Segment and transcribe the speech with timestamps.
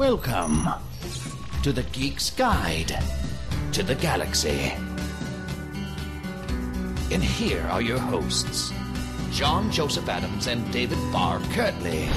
[0.00, 0.66] Welcome
[1.62, 2.98] to the Geek's Guide
[3.72, 4.72] to the Galaxy.
[7.12, 8.72] And here are your hosts,
[9.30, 12.08] John Joseph Adams and David Barr Kirtley.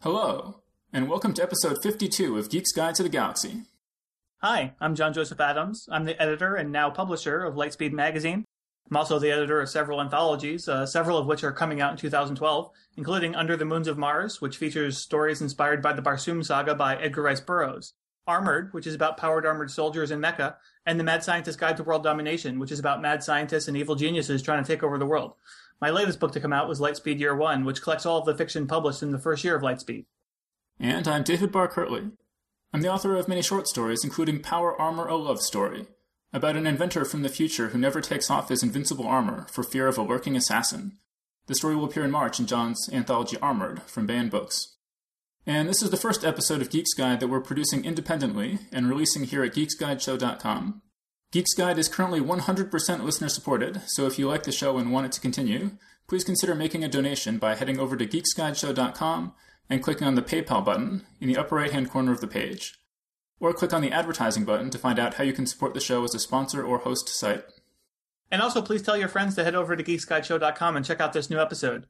[0.00, 3.64] Hello, and welcome to episode 52 of Geek's Guide to the Galaxy.
[4.38, 5.86] Hi, I'm John Joseph Adams.
[5.92, 8.46] I'm the editor and now publisher of Lightspeed Magazine.
[8.90, 11.96] I'm also the editor of several anthologies, uh, several of which are coming out in
[11.96, 16.74] 2012, including Under the Moons of Mars, which features stories inspired by the Barsoom saga
[16.74, 17.94] by Edgar Rice Burroughs,
[18.26, 21.84] Armored, which is about powered armored soldiers in Mecha, and The Mad Scientist Guide to
[21.84, 25.06] World Domination, which is about mad scientists and evil geniuses trying to take over the
[25.06, 25.34] world.
[25.80, 28.36] My latest book to come out was Lightspeed Year One, which collects all of the
[28.36, 30.04] fiction published in the first year of Lightspeed.
[30.78, 32.10] And I'm David Barr Kirtley.
[32.72, 35.86] I'm the author of many short stories, including Power Armor A Love Story,
[36.32, 39.86] about an inventor from the future who never takes off his invincible armor for fear
[39.86, 40.98] of a lurking assassin.
[41.46, 44.76] The story will appear in March in John's anthology Armored from Baen Books.
[45.46, 49.24] And this is the first episode of Geek's Guide that we're producing independently and releasing
[49.24, 50.82] here at geeksguideshow.com.
[51.32, 55.06] Geek's Guide is currently 100% listener supported, so if you like the show and want
[55.06, 55.72] it to continue,
[56.06, 59.34] please consider making a donation by heading over to geeksguideshow.com
[59.68, 62.74] and clicking on the PayPal button in the upper right hand corner of the page.
[63.42, 66.04] Or click on the advertising button to find out how you can support the show
[66.04, 67.42] as a sponsor or host site.
[68.30, 71.28] And also, please tell your friends to head over to geeksguideshow.com and check out this
[71.28, 71.86] new episode.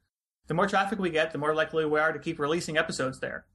[0.47, 3.45] The more traffic we get, the more likely we are to keep releasing episodes there.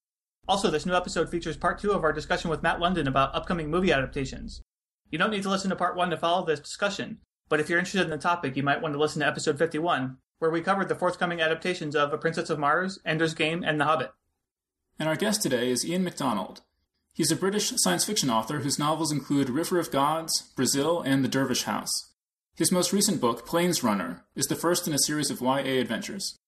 [0.46, 3.68] Also, this new episode features part two of our discussion with Matt London about upcoming
[3.68, 4.62] movie adaptations.
[5.10, 7.18] You don't need to listen to part one to follow this discussion,
[7.48, 10.18] but if you're interested in the topic, you might want to listen to episode 51,
[10.38, 13.86] where we covered the forthcoming adaptations of A Princess of Mars, Ender's Game, and The
[13.86, 14.12] Hobbit.
[15.00, 16.62] And our guest today is Ian McDonald.
[17.18, 21.28] He's a British science fiction author whose novels include River of Gods, Brazil, and The
[21.28, 21.90] Dervish House.
[22.54, 26.38] His most recent book, Planesrunner, is the first in a series of YA adventures.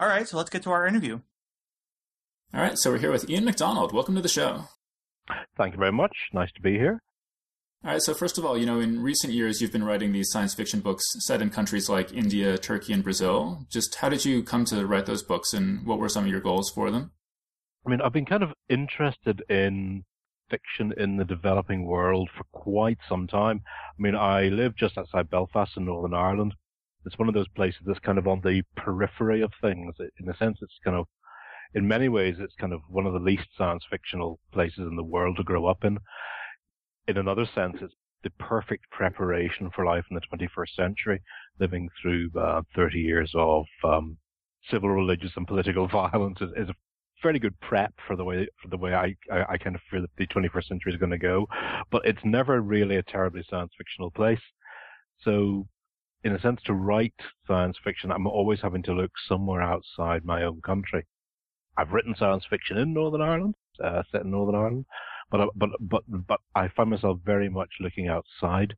[0.00, 1.20] All right, so let's get to our interview.
[2.54, 3.92] All right, so we're here with Ian McDonald.
[3.92, 4.68] Welcome to the show.
[5.58, 6.16] Thank you very much.
[6.32, 7.02] Nice to be here.
[7.84, 10.30] All right, so first of all, you know, in recent years, you've been writing these
[10.30, 13.66] science fiction books set in countries like India, Turkey, and Brazil.
[13.68, 16.40] Just how did you come to write those books, and what were some of your
[16.40, 17.10] goals for them?
[17.86, 20.04] I mean, I've been kind of interested in
[20.50, 23.62] fiction in the developing world for quite some time.
[23.66, 26.54] I mean, I live just outside Belfast in Northern Ireland.
[27.04, 29.94] It's one of those places that's kind of on the periphery of things.
[30.18, 31.06] In a sense, it's kind of,
[31.74, 35.04] in many ways, it's kind of one of the least science fictional places in the
[35.04, 35.98] world to grow up in
[37.08, 41.22] in another sense, it's the perfect preparation for life in the 21st century,
[41.58, 44.18] living through uh, 30 years of um,
[44.70, 46.74] civil, religious, and political violence is, is, a
[47.22, 50.02] fairly good prep for the way for the way I, I, I kind of feel
[50.02, 51.46] that the 21st century is going to go.
[51.90, 54.40] But it's never really a terribly science fictional place.
[55.22, 55.66] So,
[56.24, 57.14] in a sense, to write
[57.46, 61.06] science fiction, I'm always having to look somewhere outside my own country.
[61.76, 64.84] I've written science fiction in Northern Ireland, uh, set in Northern Ireland,
[65.30, 68.74] but but but but I find myself very much looking outside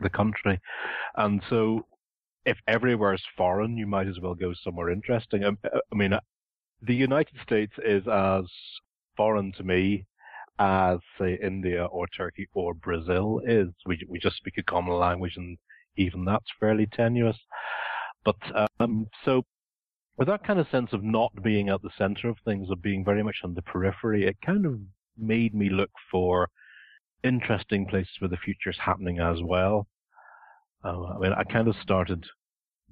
[0.00, 0.60] the country,
[1.16, 1.86] and so
[2.44, 5.44] if everywhere is foreign, you might as well go somewhere interesting.
[5.44, 6.12] I, um, uh, I mean,
[6.82, 8.44] the United States is as
[9.16, 10.06] foreign to me
[10.58, 13.68] as say India or Turkey or Brazil is.
[13.86, 15.58] We we just speak a common language, and
[15.96, 17.38] even that's fairly tenuous.
[18.24, 18.36] But
[18.80, 19.44] um, so
[20.16, 23.04] with that kind of sense of not being at the center of things, of being
[23.04, 24.78] very much on the periphery, it kind of
[25.18, 26.48] made me look for
[27.24, 29.86] interesting places where the future's happening as well.
[30.84, 32.24] Uh, I mean, I kind of started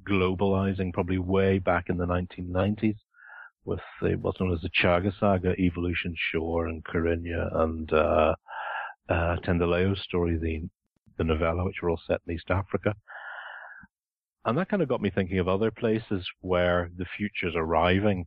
[0.08, 2.96] globalizing probably way back in the 1990s
[3.64, 8.34] with the, what's known as the Chaga Saga, Evolution Shore and Kirinya and uh,
[9.08, 10.68] uh, Tendeléo's story, the,
[11.18, 12.94] the novella, which were all set in East Africa.
[14.44, 18.26] And that kind of got me thinking of other places where the future's arriving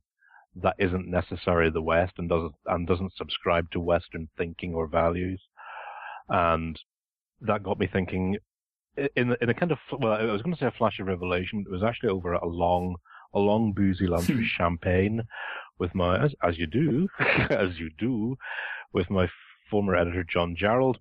[0.62, 5.42] that isn't necessarily the West and doesn't and doesn't subscribe to Western thinking or values,
[6.30, 6.80] and
[7.42, 8.38] that got me thinking
[9.16, 11.64] in in a kind of well, I was going to say a flash of revelation.
[11.66, 12.98] It was actually over a long
[13.34, 15.22] a long boozy lunch with champagne
[15.80, 17.08] with my as, as you do
[17.50, 18.36] as you do
[18.94, 19.28] with my
[19.70, 20.96] former editor John Jarrold,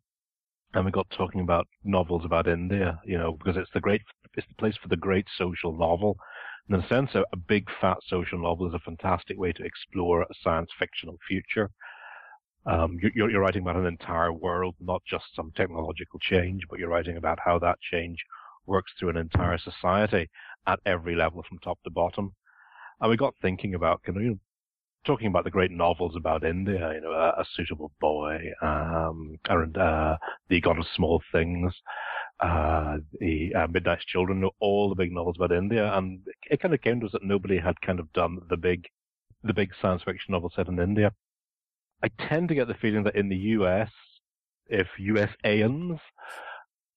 [0.74, 3.00] and we got talking about novels about India.
[3.04, 4.02] You know, because it's the great
[4.34, 6.16] it's the place for the great social novel
[6.68, 10.22] in a sense, a, a big fat social novel is a fantastic way to explore
[10.22, 11.70] a science fictional future.
[12.64, 16.88] Um, you're, you're, writing about an entire world, not just some technological change, but you're
[16.88, 18.18] writing about how that change
[18.66, 20.30] works through an entire society
[20.66, 22.32] at every level from top to bottom.
[23.00, 24.38] And we got thinking about, you know,
[25.04, 29.76] talking about the great novels about India, you know, a, a suitable boy, um, and,
[29.76, 30.16] uh,
[30.48, 31.72] the God of Small Things,
[32.40, 36.20] uh, the uh, Children, all the big novels about India, and
[36.50, 38.86] it kind of came to us that nobody had kind of done the big,
[39.42, 41.12] the big science fiction novel set in India.
[42.02, 43.90] I tend to get the feeling that in the US,
[44.68, 45.98] if USAians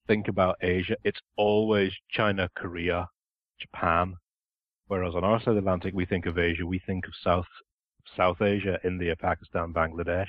[0.06, 3.08] think about Asia, it's always China, Korea,
[3.60, 4.16] Japan.
[4.88, 7.46] Whereas on our side of the Atlantic, we think of Asia, we think of South
[8.16, 10.28] South Asia, India, Pakistan, Bangladesh.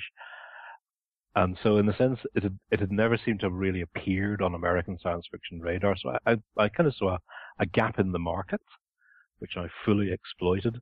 [1.36, 4.42] And so, in a sense, it had, it had never seemed to have really appeared
[4.42, 5.96] on American science fiction radar.
[5.96, 7.18] So I, I, I kind of saw a,
[7.60, 8.60] a gap in the market,
[9.38, 10.80] which I fully exploited.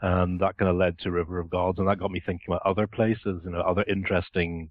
[0.00, 1.78] And that kind of led to River of Gods.
[1.78, 4.70] And that got me thinking about other places, you know, other interesting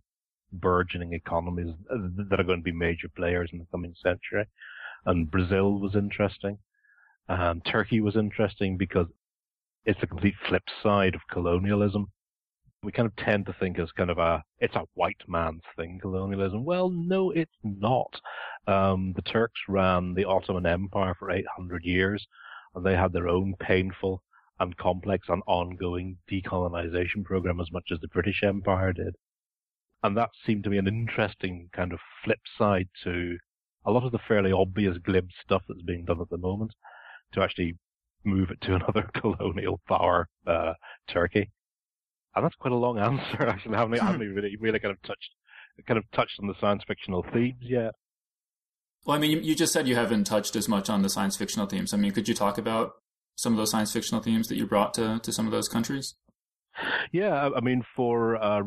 [0.54, 1.98] burgeoning economies uh,
[2.30, 4.46] that are going to be major players in the coming century.
[5.06, 6.60] And Brazil was interesting.
[7.30, 9.08] And Turkey was interesting because
[9.86, 12.12] it's the complete flip side of colonialism.
[12.84, 16.00] We kind of tend to think as kind of a, it's a white man's thing,
[16.02, 16.64] colonialism.
[16.64, 18.22] Well, no, it's not.
[18.68, 22.26] Um, the Turks ran the Ottoman Empire for 800 years,
[22.76, 24.22] and they had their own painful
[24.60, 29.16] and complex and ongoing decolonization program as much as the British Empire did.
[30.04, 33.38] And that seemed to be an interesting kind of flip side to
[33.86, 36.74] a lot of the fairly obvious glib stuff that's being done at the moment
[37.34, 37.76] to actually
[38.24, 40.74] move it to another colonial power, uh,
[41.10, 41.52] Turkey.
[42.36, 43.76] And that's quite a long answer, actually.
[43.76, 45.32] I haven't, I haven't really, really kind of touched,
[45.88, 47.94] kind of touched on the science fictional themes yet.
[49.06, 51.38] Well, I mean, you, you just said you haven't touched as much on the science
[51.38, 51.94] fictional themes.
[51.94, 52.92] I mean, could you talk about
[53.36, 56.16] some of those science fictional themes that you brought to, to some of those countries?
[57.12, 58.64] Yeah, I mean, for uh,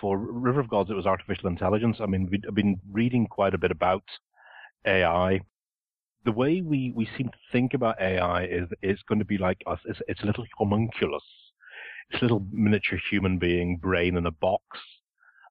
[0.00, 1.96] for River of Gods, it was artificial intelligence.
[2.00, 4.04] I mean, I've been reading quite a bit about
[4.86, 5.40] AI.
[6.24, 9.62] The way we, we seem to think about AI is it's going to be like
[9.66, 9.78] us.
[9.84, 11.22] It's, it's a little homunculus.
[12.10, 14.64] It's a little miniature human being brain in a box.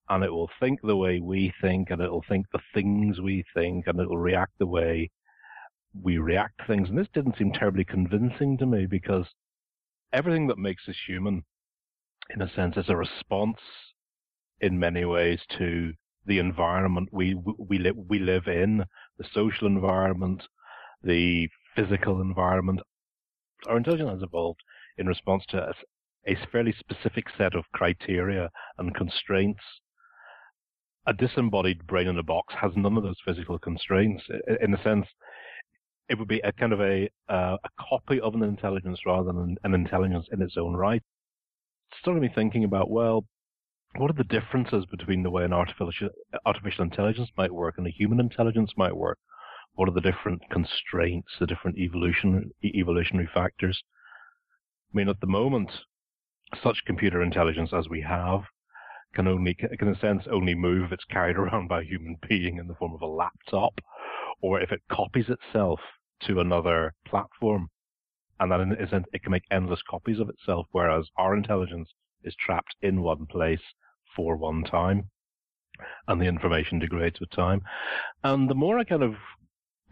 [0.10, 3.88] And it will think the way we think, and it'll think the things we think,
[3.88, 5.12] and it'll react the way
[6.02, 6.90] we react to things.
[6.90, 9.28] And this didn't seem terribly convincing to me because
[10.12, 11.44] everything that makes us human,
[12.32, 13.60] in a sense, is a response
[14.60, 15.94] in many ways to
[16.26, 18.86] the environment we we we live in,
[19.18, 20.44] the social environment,
[21.04, 22.82] the physical environment.
[23.68, 24.62] Our intelligence has evolved
[24.98, 25.74] in response to a,
[26.32, 29.62] a fairly specific set of criteria and constraints.
[31.06, 34.24] A disembodied brain in a box has none of those physical constraints.
[34.62, 35.08] In a sense,
[36.10, 39.58] it would be a kind of a uh, a copy of an intelligence rather than
[39.64, 41.02] an, intelligence in its own right.
[41.92, 43.26] It started me thinking about well,
[43.98, 46.10] what are the differences between the way an artificial
[46.46, 49.18] artificial intelligence might work and a human intelligence might work?
[49.76, 53.84] What are the different constraints, the different evolution evolutionary factors?
[54.94, 55.72] I mean, at the moment,
[56.62, 58.42] such computer intelligence as we have
[59.14, 62.18] can only, can in a sense, only move if it's carried around by a human
[62.28, 63.80] being in the form of a laptop
[64.42, 65.80] or if it copies itself
[66.22, 67.70] to another platform.
[68.40, 71.90] And that essence, it can make endless copies of itself, whereas our intelligence
[72.24, 73.62] is trapped in one place
[74.16, 75.10] for one time.
[76.08, 77.62] And the information degrades with time.
[78.24, 79.16] And the more I kind of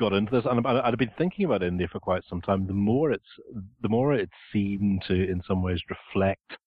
[0.01, 3.11] got into this, and I'd been thinking about India for quite some time, the more
[3.11, 3.23] it's,
[3.83, 6.57] the more it seemed to, in some ways, reflect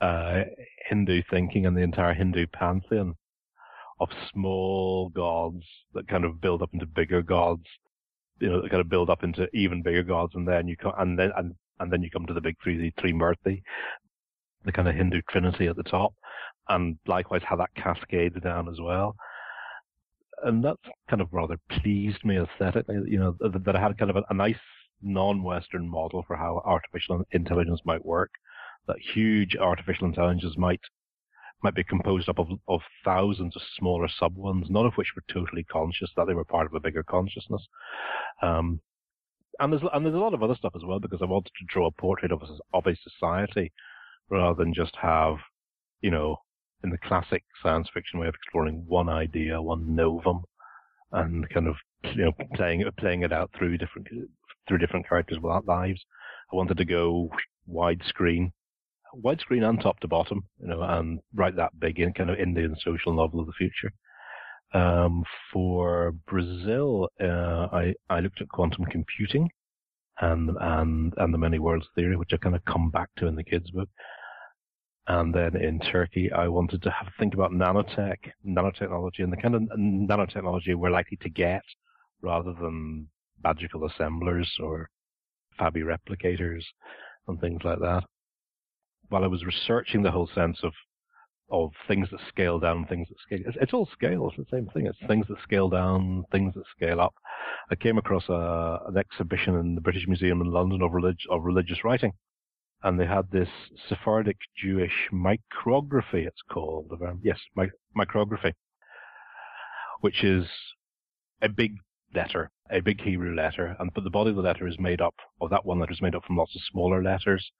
[0.00, 0.42] uh,
[0.88, 3.14] Hindu thinking and the entire Hindu pantheon
[4.00, 5.62] of small gods
[5.94, 7.64] that kind of build up into bigger gods,
[8.40, 10.92] you know, that kind of build up into even bigger gods, and then you come,
[10.98, 13.62] and then and and then you come to the big three, the three Trimurti,
[14.64, 16.12] the kind of Hindu trinity at the top,
[16.68, 19.14] and likewise how that cascades down as well.
[20.44, 24.16] And that's kind of rather pleased me aesthetically, you know, that I had kind of
[24.16, 24.56] a, a nice
[25.02, 28.30] non-Western model for how artificial intelligence might work.
[28.86, 30.80] That huge artificial intelligence might
[31.62, 35.24] might be composed up of, of thousands of smaller sub ones, none of which were
[35.32, 37.66] totally conscious, that they were part of a bigger consciousness.
[38.42, 38.80] Um,
[39.58, 41.66] and there's and there's a lot of other stuff as well because I wanted to
[41.66, 43.72] draw a portrait of a, of a society
[44.30, 45.36] rather than just have,
[46.00, 46.36] you know,
[46.84, 50.44] in the classic science fiction way of exploring one idea, one novum,
[51.12, 51.76] and kind of
[52.14, 54.08] you know playing playing it out through different
[54.66, 56.04] through different characters' without lives.
[56.52, 57.30] I wanted to go
[57.70, 58.52] widescreen
[59.14, 62.76] widescreen and top to bottom, you know, and write that big in kind of Indian
[62.82, 63.92] social novel of the future.
[64.74, 69.48] Um, for Brazil, uh, I, I looked at quantum computing
[70.20, 73.36] and, and, and the many worlds theory, which I kind of come back to in
[73.36, 73.88] the kids book.
[75.08, 79.54] And then in Turkey, I wanted to have think about nanotech, nanotechnology, and the kind
[79.54, 81.62] of nanotechnology we're likely to get
[82.20, 83.08] rather than
[83.42, 84.90] magical assemblers or
[85.58, 86.62] Fabi replicators
[87.26, 88.04] and things like that
[89.08, 90.72] while I was researching the whole sense of
[91.50, 93.38] of things that scale down, things that scale.
[93.46, 94.28] It's, it's, all scale.
[94.28, 94.84] It's the same thing.
[94.84, 97.14] It's things that scale down, things that scale up.
[97.70, 101.44] I came across a, an exhibition in the British Museum in London of, relig- of
[101.44, 102.12] religious writing,
[102.82, 103.48] and they had this
[103.88, 106.92] Sephardic Jewish micrography, it's called.
[106.92, 107.38] Um, yes,
[107.96, 108.52] micrography,
[110.00, 110.46] which is
[111.42, 111.72] a big
[112.14, 115.14] letter, a big Hebrew letter, and but the body of the letter is made up,
[115.40, 117.50] of that one letter is made up from lots of smaller letters.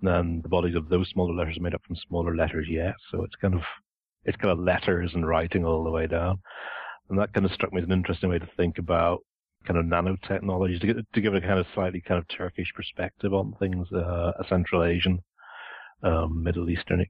[0.00, 2.94] And then the bodies of those smaller letters are made up from smaller letters yet.
[3.10, 3.60] So it's kind of,
[4.24, 6.40] it's kind of letters and writing all the way down.
[7.08, 9.20] And that kind of struck me as an interesting way to think about
[9.66, 13.32] kind of nanotechnology to, get, to give a kind of slightly kind of Turkish perspective
[13.32, 15.22] on things, uh, a Central Asian,
[16.02, 17.04] um, Middle Eastern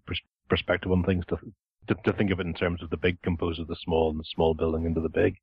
[0.49, 1.37] perspective on things to,
[1.89, 4.21] to, to think of it in terms of the big composed of the small and
[4.21, 5.37] the small building into the big.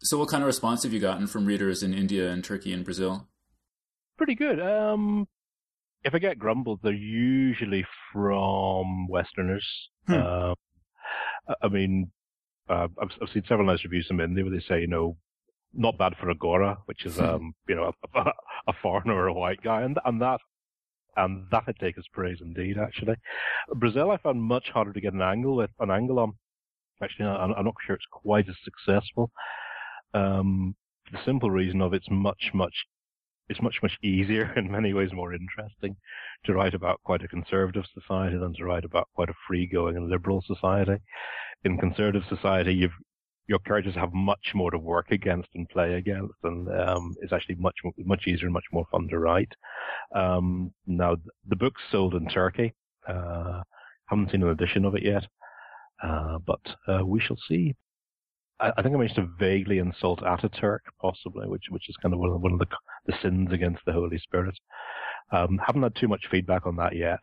[0.00, 2.84] So, what kind of response have you gotten from readers in India and Turkey and
[2.84, 3.26] Brazil?
[4.16, 4.60] Pretty good.
[4.60, 5.26] Um,
[6.04, 9.66] if I get grumbled, they're usually from Westerners.
[10.06, 10.14] Hmm.
[10.14, 10.54] Uh,
[11.62, 12.10] I mean,
[12.68, 15.16] uh, I've, I've, seen several nice reviews from India where they say, you know,
[15.74, 18.20] not bad for a gora, which is, um, you know, a,
[18.68, 20.40] a, foreigner or a white guy, and and that
[21.16, 22.78] and that I take as praise indeed.
[22.78, 23.16] Actually,
[23.74, 26.32] Brazil I found much harder to get an angle with an angle on.
[27.02, 29.30] Actually, I'm, I'm not sure it's quite as successful.
[30.14, 30.74] Um,
[31.12, 32.74] the simple reason of it's much, much,
[33.48, 35.96] it's much, much easier in many ways more interesting
[36.44, 40.08] to write about quite a conservative society than to write about quite a free-going and
[40.08, 40.96] liberal society.
[41.64, 42.92] In conservative society, you've,
[43.48, 47.56] your characters have much more to work against and play against, and um, it's actually
[47.56, 47.74] much
[48.04, 49.52] much easier and much more fun to write.
[50.14, 51.16] Um, now,
[51.48, 52.74] the book's sold in Turkey.
[53.08, 53.62] Uh,
[54.06, 55.26] haven't seen an edition of it yet,
[56.02, 57.74] uh, but uh, we shall see.
[58.60, 62.20] I, I think I managed to vaguely insult Ataturk, possibly, which which is kind of
[62.20, 62.66] one of, one of the
[63.06, 64.56] the sins against the Holy Spirit.
[65.32, 67.20] Um, haven't had too much feedback on that yet.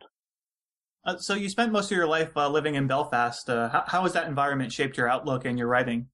[1.04, 3.48] Uh, so you spent most of your life uh, living in Belfast.
[3.48, 6.08] Uh, how, how has that environment shaped your outlook and your writing?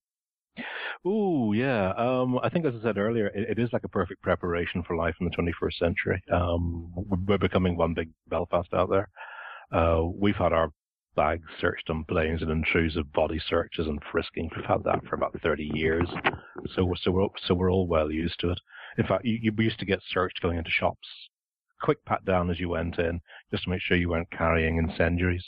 [1.04, 4.22] Oh yeah, um, I think as I said earlier, it, it is like a perfect
[4.22, 6.22] preparation for life in the 21st century.
[6.32, 6.92] Um,
[7.26, 9.08] we're becoming one big Belfast out there.
[9.72, 10.70] Uh, we've had our
[11.16, 14.50] bags searched on planes and intrusive body searches and frisking.
[14.54, 16.08] We've had that for about 30 years.
[16.74, 18.60] So we're, so we're, so we're all well used to it.
[18.98, 21.08] In fact, you, you used to get searched going into shops.
[21.82, 25.44] Quick pat down as you went in, just to make sure you weren't carrying incendiaries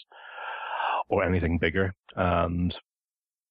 [1.09, 1.95] or anything bigger.
[2.17, 2.75] And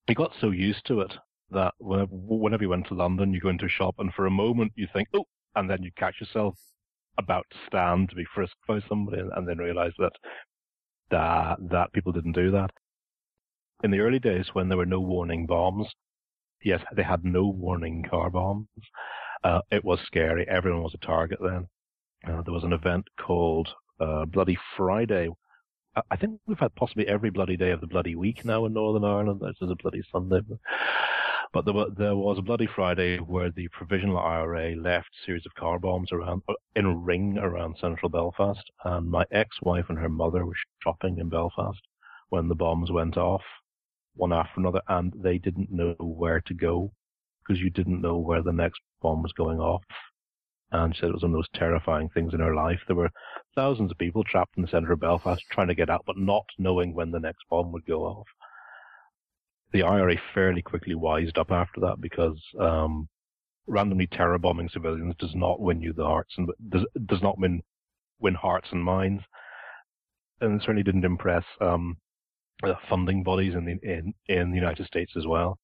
[0.07, 1.13] we got so used to it
[1.53, 4.73] that whenever, you went to London, you go into a shop and for a moment
[4.75, 6.57] you think, oh, and then you catch yourself
[7.17, 10.13] about to stand to be frisked by somebody and then realize that
[11.11, 12.71] that that people didn't do that.
[13.83, 15.87] In the early days when there were no warning bombs,
[16.63, 18.67] yes, they had no warning car bombs.
[19.43, 20.47] Uh, it was scary.
[20.47, 21.67] Everyone was a target then.
[22.25, 23.69] Uh, there was an event called
[23.99, 25.29] uh, Bloody Friday.
[26.09, 29.03] I think we've had possibly every bloody day of the bloody week now in Northern
[29.03, 29.41] Ireland.
[29.41, 30.41] This is a bloody Sunday.
[31.53, 35.53] But there, there was a Bloody Friday where the Provisional IRA left a series of
[35.53, 36.41] car bombs around
[36.75, 41.29] in a ring around central Belfast, and my ex-wife and her mother were shopping in
[41.29, 41.79] Belfast
[42.29, 43.43] when the bombs went off,
[44.15, 46.91] one after another, and they didn't know where to go
[47.45, 49.83] because you didn't know where the next bomb was going off.
[50.73, 52.79] And she said it was one of those terrifying things in her life.
[52.87, 53.11] There were
[53.55, 56.45] thousands of people trapped in the centre of Belfast trying to get out, but not
[56.57, 58.27] knowing when the next bomb would go off
[59.73, 63.09] the IRA fairly quickly wised up after that because um,
[63.67, 67.61] randomly terror bombing civilians does not win you the hearts and does, does not win
[68.19, 69.23] win hearts and minds,
[70.39, 71.97] and it certainly didn't impress um,
[72.87, 75.57] funding bodies in the in, in the United States as well.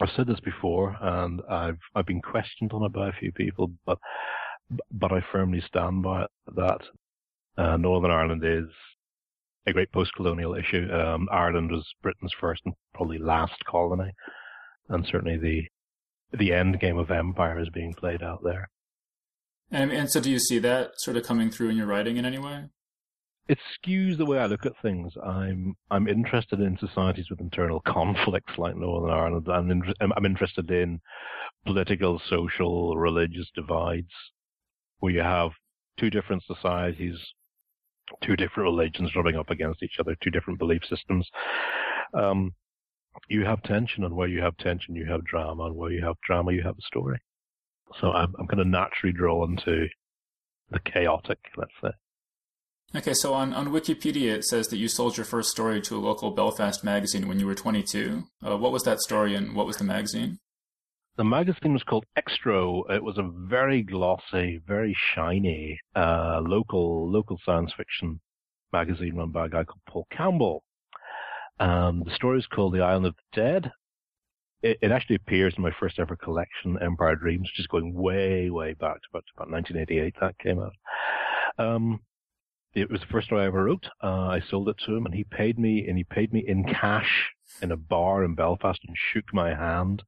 [0.00, 3.70] I've said this before, and I've I've been questioned on it by a few people,
[3.86, 3.98] but
[4.90, 6.80] but I firmly stand by that
[7.56, 8.68] uh, Northern Ireland is
[9.66, 10.90] a great post-colonial issue.
[10.92, 14.10] Um, Ireland was Britain's first and probably last colony,
[14.88, 15.62] and certainly the
[16.36, 18.68] the end game of empire is being played out there.
[19.70, 22.24] And, and so, do you see that sort of coming through in your writing in
[22.24, 22.64] any way?
[23.46, 25.12] It skews the way I look at things.
[25.22, 29.48] I'm I'm interested in societies with internal conflicts like Northern Ireland.
[29.48, 31.00] I'm in, I'm interested in
[31.66, 34.12] political, social, religious divides
[35.00, 35.50] where you have
[35.98, 37.18] two different societies
[38.22, 41.28] two different religions rubbing up against each other, two different belief systems.
[42.12, 42.52] Um,
[43.28, 46.16] you have tension, and where you have tension, you have drama, and where you have
[46.26, 47.18] drama, you have a story.
[48.00, 49.86] So I'm, I'm kind of naturally drawn to
[50.70, 51.90] the chaotic, let's say.
[52.96, 55.98] Okay, so on, on Wikipedia it says that you sold your first story to a
[55.98, 58.22] local Belfast magazine when you were 22.
[58.40, 60.38] Uh, what was that story and what was the magazine?
[61.16, 62.88] The magazine was called Extro.
[62.88, 68.20] It was a very glossy, very shiny, uh, local local science fiction
[68.72, 70.62] magazine run by a guy called Paul Campbell.
[71.58, 73.72] Um, the story is called The Island of the Dead.
[74.62, 78.50] It, it, actually appears in my first ever collection, Empire Dreams, which is going way,
[78.50, 80.14] way back to about, about 1988.
[80.20, 80.72] That came out.
[81.58, 82.00] Um,
[82.74, 83.86] it was the first story I ever wrote.
[84.02, 86.64] Uh, I sold it to him, and he paid me, and he paid me in
[86.64, 87.30] cash
[87.62, 90.02] in a bar in Belfast, and shook my hand.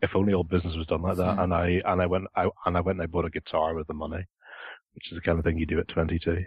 [0.00, 1.34] If only all business was done like that.
[1.34, 1.40] Hmm.
[1.40, 3.86] And I and I went I and I went and I bought a guitar with
[3.86, 4.24] the money,
[4.94, 6.44] which is the kind of thing you do at twenty two.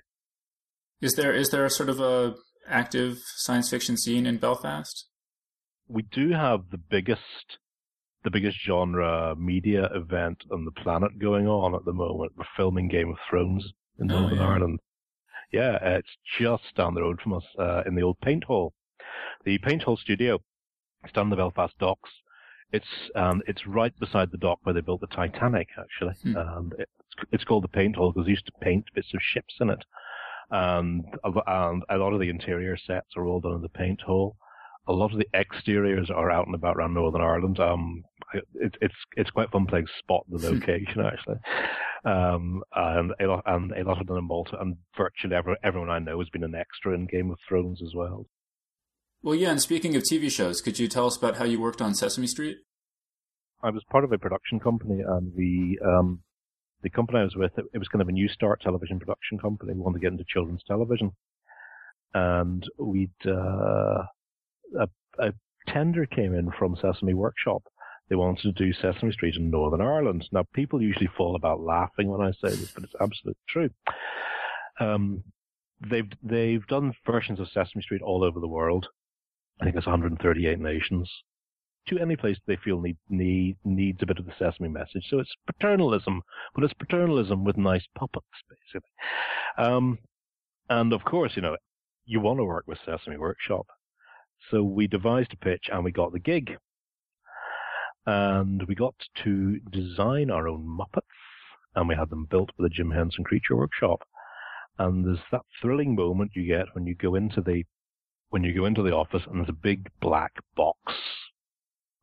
[1.02, 2.36] Is there is there a sort of a
[2.68, 5.06] active science fiction scene in Belfast?
[5.88, 7.58] We do have the biggest
[8.24, 12.34] the biggest genre media event on the planet going on at the moment.
[12.36, 13.64] We're filming Game of Thrones
[14.00, 14.48] in Oh, Northern yeah.
[14.48, 14.80] Ireland.
[15.52, 18.74] Yeah, uh, it's just down the road from us uh, in the old Paint Hall.
[19.46, 20.40] The Paint Hall studio.
[21.04, 22.10] It's down in the Belfast docks.
[22.72, 26.14] It's um, it's right beside the dock where they built the Titanic, actually.
[26.24, 26.38] Hmm.
[26.38, 26.92] And it's,
[27.32, 29.84] it's called the Paint Hall because they used to paint bits of ships in it.
[30.52, 34.02] And a and a lot of the interior sets are all done in the Paint
[34.02, 34.36] Hall.
[34.88, 37.60] A lot of the exteriors are out and about around Northern Ireland.
[37.60, 41.38] Um, it, it's it's quite fun playing spot the location actually.
[42.06, 45.90] Um, and a lot and a lot of them in Malta, and virtually every, everyone
[45.90, 48.28] I know has been an extra in Game of Thrones as well.
[49.24, 49.50] Well, yeah.
[49.50, 52.28] And speaking of TV shows, could you tell us about how you worked on Sesame
[52.28, 52.58] Street?
[53.64, 56.22] I was part of a production company, and the um,
[56.84, 59.40] the company I was with, it, it was kind of a new start television production
[59.40, 59.74] company.
[59.74, 61.12] We wanted to get into children's television,
[62.14, 64.04] and we'd uh,
[64.80, 65.34] a, a
[65.68, 67.64] tender came in from Sesame Workshop.
[68.10, 70.28] They wanted to do Sesame Street in Northern Ireland.
[70.32, 73.70] Now, people usually fall about laughing when I say this, but it's absolutely true.
[74.80, 75.24] Um,
[75.90, 78.88] they've they've done versions of Sesame Street all over the world.
[79.60, 81.10] I think it's 138 nations
[81.88, 85.06] to any place they feel need, need needs a bit of the Sesame message.
[85.10, 86.22] So it's paternalism,
[86.54, 88.90] but it's paternalism with nice puppets, basically.
[89.58, 90.00] Um,
[90.70, 91.56] and of course, you know,
[92.06, 93.68] you want to work with Sesame Workshop.
[94.52, 96.58] So we devised a pitch and we got the gig.
[98.06, 101.02] And we got to design our own Muppets
[101.76, 104.08] and we had them built by the Jim Henson Creature Workshop.
[104.78, 107.64] And there's that thrilling moment you get when you go into the
[108.30, 110.94] when you go into the office and there's a big black box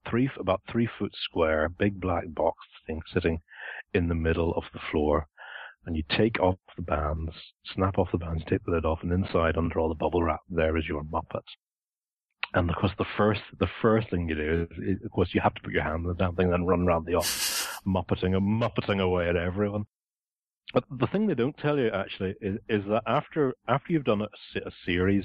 [0.09, 3.41] three about three foot square, big black box thing sitting
[3.95, 5.27] in the middle of the floor.
[5.85, 7.33] And you take off the bands,
[7.75, 10.41] snap off the bands, take the lid off, and inside, under all the bubble wrap,
[10.49, 11.43] there is your Muppet.
[12.55, 15.41] And of course, the first the first thing you do is, is, of course, you
[15.41, 17.67] have to put your hand in the damn thing, and then run around the office,
[17.87, 19.85] muppeting and muppeting away at everyone.
[20.75, 24.23] But the thing they don't tell you actually is, is that after after you've done
[24.23, 25.25] a, a series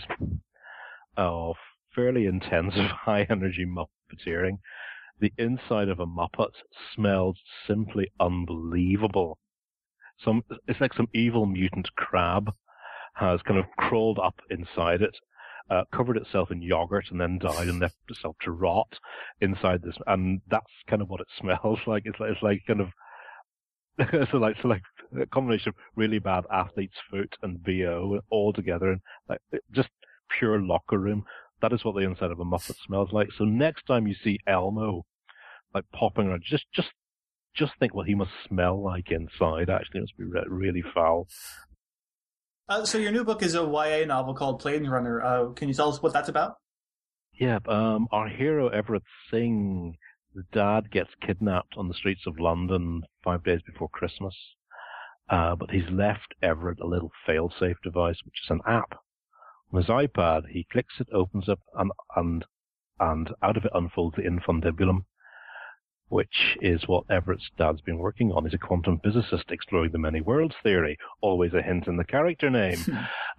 [1.17, 1.55] of
[1.93, 4.59] fairly intensive, high energy muppeteering,
[5.19, 6.51] the inside of a Muppet
[6.93, 9.37] smells simply unbelievable.
[10.23, 12.53] Some, it's like some evil mutant crab
[13.15, 15.15] has kind of crawled up inside it,
[15.69, 18.99] uh, covered itself in yogurt and then died and left itself to rot
[19.41, 19.97] inside this.
[20.05, 22.03] And that's kind of what it smells like.
[22.05, 22.89] It's like, it's like kind of,
[24.31, 24.83] so like, so like
[25.19, 29.89] a combination of really bad athlete's foot and BO all together and like just
[30.37, 31.23] pure locker room.
[31.61, 33.29] That is what the inside of a Muppet smells like.
[33.35, 35.05] So next time you see Elmo,
[35.73, 36.89] like popping around, just just
[37.55, 39.69] just think what he must smell like inside.
[39.69, 41.27] Actually, it must be re- really foul.
[42.69, 45.23] Uh, so your new book is a YA novel called Planesrunner.
[45.23, 46.55] Uh, can you tell us what that's about?
[47.39, 49.95] Yeah, um, our hero Everett Singh,
[50.33, 54.35] the dad gets kidnapped on the streets of London five days before Christmas.
[55.29, 58.99] Uh, but he's left Everett a little fail-safe device, which is an app.
[59.71, 62.45] On his iPad, he clicks it, opens up, and and
[62.99, 65.05] and out of it unfolds the infundibulum,
[66.09, 68.45] which is what Everett's dad's been working on.
[68.45, 70.97] He's a quantum physicist exploring the many worlds theory.
[71.21, 72.79] Always a hint in the character name.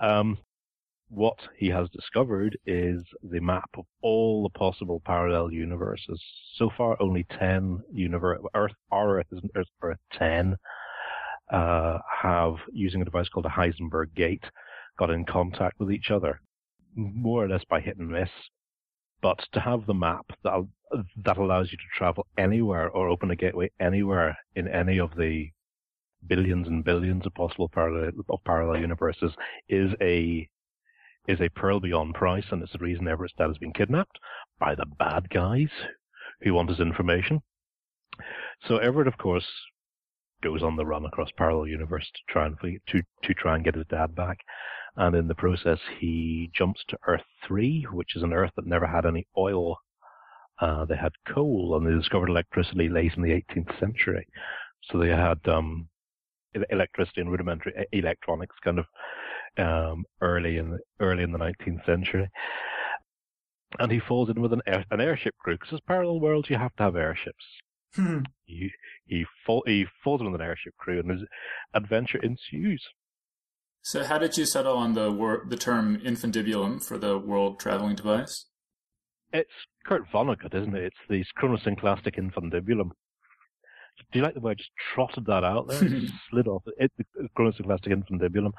[0.01, 0.39] um,
[1.09, 6.23] what he has discovered is the map of all the possible parallel universes.
[6.57, 10.57] So far, only ten universe Earth, our Earth is Earth, Earth ten,
[11.51, 14.45] uh, have using a device called a Heisenberg gate,
[14.99, 16.43] got in contact with each other,
[16.95, 18.29] more or less by hit and miss.
[19.21, 20.67] But to have the map that
[21.25, 25.51] that allows you to travel anywhere or open a gateway anywhere in any of the
[26.27, 29.33] billions and billions of possible parallel of parallel universes
[29.69, 30.49] is a
[31.27, 34.19] is a pearl beyond price, and it's the reason Everett's dad has been kidnapped
[34.59, 35.69] by the bad guys
[36.41, 37.43] who want his information.
[38.67, 39.47] So Everett, of course,
[40.43, 43.75] goes on the run across parallel universe to try and to to try and get
[43.75, 44.39] his dad back,
[44.99, 48.87] and in the process he jumps to Earth three, which is an Earth that never
[48.87, 49.79] had any oil.
[50.61, 54.27] Uh, they had coal, and they discovered electricity late in the 18th century.
[54.83, 55.89] So they had um,
[56.71, 58.87] electricity and rudimentary electronics kind of
[59.57, 62.29] um, early in the, early in the 19th century.
[63.79, 66.57] And he falls in with an, air, an airship crew because as parallel worlds you
[66.57, 67.45] have to have airships.
[67.95, 68.21] Hmm.
[68.45, 68.71] He
[69.07, 71.23] he, fall, he falls in with an airship crew and his
[71.75, 72.83] adventure ensues.
[73.83, 77.97] So, how did you settle on the wor- the term infundibulum for the world traveling
[77.97, 78.47] device?
[79.33, 79.51] It's
[79.87, 80.85] Kurt Vonnegut, isn't it?
[80.85, 82.91] It's the chronosynclastic infundibulum.
[84.13, 85.85] Do you like the way I just trotted that out there?
[85.85, 88.53] It slid off it, the chronosynclastic infundibulum.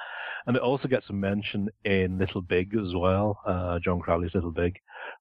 [0.46, 4.52] And it also gets a mention in Little Big as well, uh, John Crowley's Little
[4.52, 4.76] Big,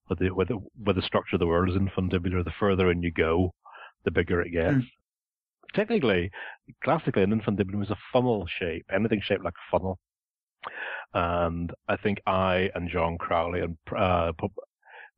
[0.07, 2.45] where the, where, the, where the structure of the world is infundibular.
[2.45, 3.55] The further in you go,
[4.05, 4.87] the bigger it gets.
[5.75, 6.31] Technically,
[6.83, 9.99] classically, an infundibulum is a funnel shape, anything shaped like a funnel.
[11.15, 14.33] And I think I and John Crowley and uh,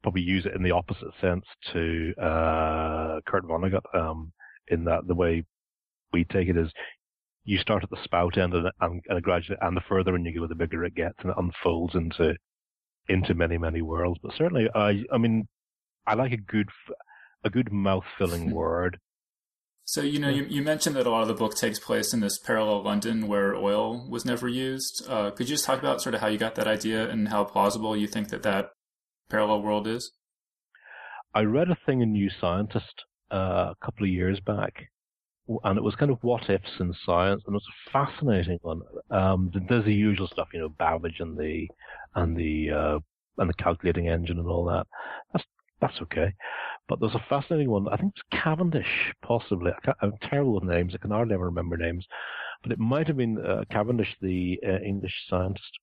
[0.02, 3.82] probably use it in the opposite sense to uh, Kurt Vonnegut.
[3.94, 4.32] Um,
[4.68, 5.44] in that the way
[6.12, 6.70] we take it is
[7.44, 10.38] you start at the spout end and, and, and gradually, and the further in you
[10.38, 12.34] go, the bigger it gets, and it unfolds into
[13.08, 14.20] into many many worlds.
[14.22, 15.48] But certainly, I I mean,
[16.06, 16.68] I like a good
[17.44, 18.98] a good mouth filling word.
[19.90, 22.20] So you know, you, you mentioned that a lot of the book takes place in
[22.20, 25.04] this parallel London where oil was never used.
[25.08, 27.42] Uh, could you just talk about sort of how you got that idea and how
[27.42, 28.70] plausible you think that that
[29.28, 30.12] parallel world is?
[31.34, 34.74] I read a thing in New Scientist uh, a couple of years back,
[35.64, 38.82] and it was kind of what ifs in science, and it was a fascinating one.
[39.10, 41.66] Um, there's the usual stuff, you know, Babbage and the
[42.14, 42.98] and the uh,
[43.38, 44.86] and the calculating engine and all that.
[45.32, 45.44] That's
[45.80, 46.32] that's okay.
[46.90, 47.88] But there's a fascinating one.
[47.88, 49.72] I think it's Cavendish, possibly.
[49.86, 50.92] I am terrible with names.
[50.94, 52.04] I can hardly ever remember names.
[52.62, 55.78] But it might have been uh, Cavendish, the uh, English scientist,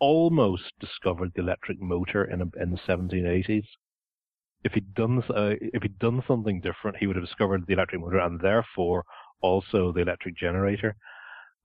[0.00, 3.66] almost discovered the electric motor in, a, in the 1780s
[4.64, 8.00] if he'd done uh, if he'd done something different, he would have discovered the electric
[8.00, 9.04] motor and therefore
[9.40, 10.96] also the electric generator.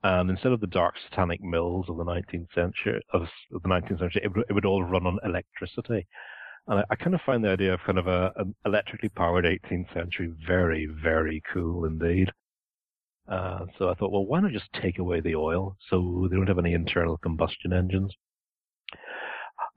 [0.04, 4.22] And instead of the dark satanic mills of the 19th century of, the 19th century,
[4.24, 6.06] it, it, would all run on electricity.
[6.68, 9.46] And I, I, kind of find the idea of kind of a, an electrically powered
[9.46, 12.32] 18th century very, very cool indeed.
[13.28, 16.48] Uh, so I thought, well, why not just take away the oil so they don't
[16.48, 18.14] have any internal combustion engines?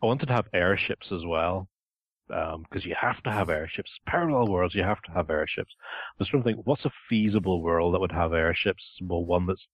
[0.03, 1.69] I wanted to have airships as well
[2.29, 3.91] because um, you have to have airships.
[4.07, 5.75] Parallel worlds, you have to have airships.
[5.81, 8.83] I was trying to think, what's a feasible world that would have airships?
[9.01, 9.67] Well, one that's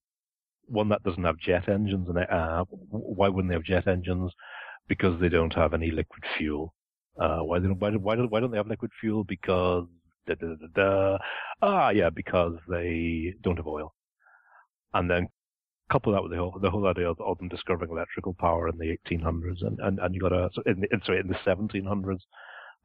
[0.67, 4.33] one that doesn't have jet engines, and uh, why wouldn't they have jet engines?
[4.87, 6.75] Because they don't have any liquid fuel.
[7.19, 9.25] Uh, why don't why, why don't why don't they have liquid fuel?
[9.25, 9.87] Because
[10.27, 11.19] da, da, da, da,
[11.61, 13.95] ah yeah, because they don't have oil.
[14.95, 15.29] And then
[15.93, 18.79] couple that with the whole the whole idea of, of them discovering electrical power in
[18.79, 22.21] the 1800s, and and, and you got a in the, sorry in the 1700s,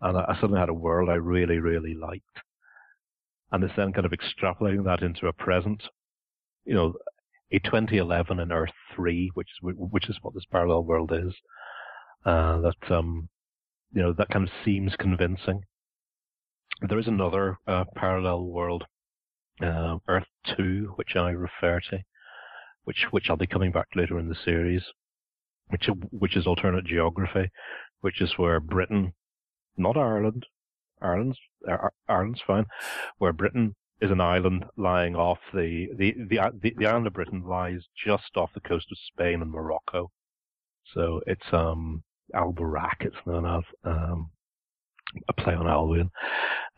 [0.02, 2.26] and I, I suddenly had a world I really really liked,
[3.52, 5.84] and it's then kind of extrapolating that into a present,
[6.66, 6.94] you know,
[7.52, 11.34] a 2011 in Earth three, which is which is what this parallel world is,
[12.26, 13.30] uh, that um,
[13.94, 15.62] you know that kind of seems convincing.
[16.82, 18.86] There is another uh, parallel world,
[19.62, 22.00] uh, Earth two, which I refer to
[22.88, 24.82] which which I'll be coming back to later in the series,
[25.68, 27.50] which which is alternate geography,
[28.00, 29.12] which is where Britain,
[29.76, 30.46] not Ireland,
[31.02, 31.38] Ireland's
[32.08, 32.66] Ireland's fine,
[33.18, 37.44] where Britain is an island lying off the the, the the the island of Britain
[37.46, 40.10] lies just off the coast of Spain and Morocco,
[40.94, 42.04] so it's um
[42.36, 44.30] Albarak it's known as um
[45.30, 46.10] a play on Albion,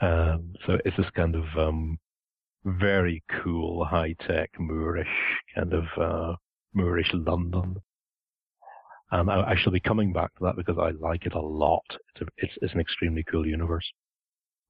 [0.02, 2.00] um so it's this kind of um
[2.66, 5.08] very cool, high tech, Moorish
[5.56, 6.36] kind of uh,
[6.74, 7.78] Moorish London.
[9.12, 11.84] And I, I, shall be coming back to that because I like it a lot.
[11.90, 13.92] It's, a, it's, it's an extremely cool universe.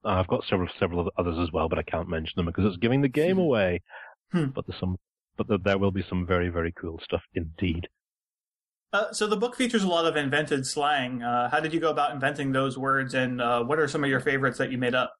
[0.02, 3.02] I've got several several others as well, but I can't mention them because it's giving
[3.02, 3.42] the game hmm.
[3.42, 3.82] away.
[4.32, 4.46] Hmm.
[4.54, 4.96] But there's some,
[5.36, 7.86] but there will be some very very cool stuff indeed.
[8.92, 11.22] Uh, so the book features a lot of invented slang.
[11.22, 14.10] Uh, how did you go about inventing those words, and uh, what are some of
[14.10, 15.14] your favorites that you made up?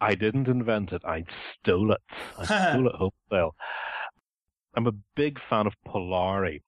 [0.00, 1.02] I didn't invent it.
[1.04, 1.24] I
[1.60, 2.00] stole it.
[2.38, 3.56] I stole it wholesale.
[4.76, 6.62] I'm a big fan of Polari.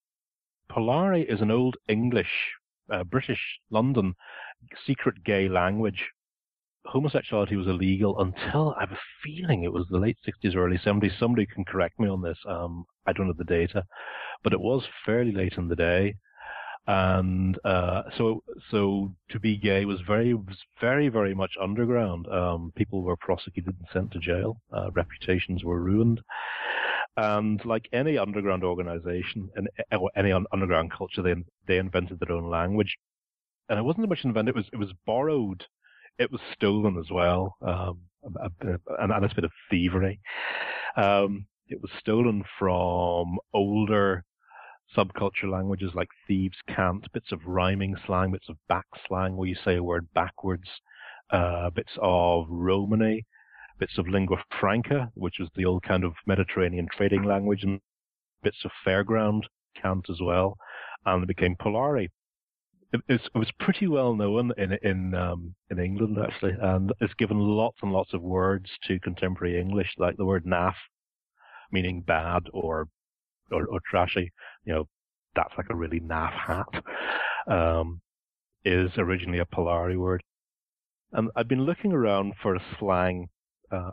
[0.71, 2.55] Polari is an old English,
[2.91, 4.15] uh, British, London
[4.85, 6.11] secret gay language.
[6.87, 10.79] Homosexuality was illegal until I have a feeling it was the late 60s or early
[10.79, 11.19] 70s.
[11.19, 12.39] Somebody can correct me on this.
[12.49, 13.85] Um, I don't know the data,
[14.43, 16.15] but it was fairly late in the day
[16.87, 22.29] and uh, so so to be gay was very was very very much underground.
[22.29, 24.61] Um, people were prosecuted and sent to jail.
[24.73, 26.21] Uh, reputations were ruined,
[27.17, 31.35] and like any underground organization and or any underground culture, they
[31.67, 32.97] they invented their own language,
[33.69, 35.65] and it wasn't so much invented; it was it was borrowed,
[36.19, 40.21] it was stolen as well, um, and it's a bit of thievery.
[40.97, 44.25] Um, it was stolen from older
[44.97, 49.57] subculture languages like thieves' cant, bits of rhyming slang, bits of back slang where you
[49.65, 50.69] say a word backwards,
[51.31, 53.27] uh, bits of Romany,
[53.79, 57.81] bits of lingua franca, which was the old kind of Mediterranean trading language, and
[58.43, 59.43] bits of fairground
[59.81, 60.57] Cant as well,
[61.05, 62.09] and it became Polari.
[63.09, 67.39] It, it was pretty well known in in um, in England actually, and it's given
[67.39, 70.75] lots and lots of words to contemporary English, like the word naff,
[71.71, 72.89] meaning bad or
[73.51, 74.33] or, or trashy.
[74.65, 74.89] You know,
[75.35, 76.83] that's like a really naff hat.
[77.49, 78.01] Um,
[78.65, 80.23] is originally a Polari word.
[81.13, 83.29] And I've been looking around for a slang.
[83.71, 83.93] Uh,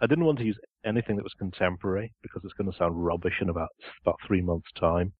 [0.00, 3.42] I didn't want to use anything that was contemporary because it's going to sound rubbish
[3.42, 3.68] in about
[4.02, 5.12] about three months' time.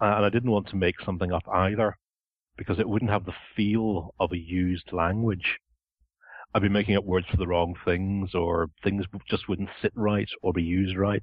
[0.00, 1.96] And I didn't want to make something up either
[2.56, 5.58] because it wouldn't have the feel of a used language.
[6.54, 10.28] I'd be making up words for the wrong things, or things just wouldn't sit right
[10.42, 11.22] or be used right.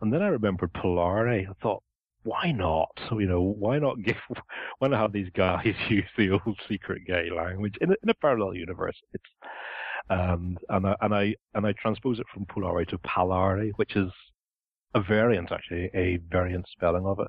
[0.00, 1.48] And then I remembered Polari.
[1.48, 1.82] I thought,
[2.24, 2.90] why not?
[3.10, 4.16] You know, why not give,
[4.78, 8.14] why not have these guys use the old secret gay language in a, in a
[8.14, 8.96] parallel universe?
[9.12, 9.24] It's,
[10.10, 14.10] um, and I, and I, and I transpose it from Polari to Palari, which is
[14.94, 17.28] a variant, actually, a variant spelling of it.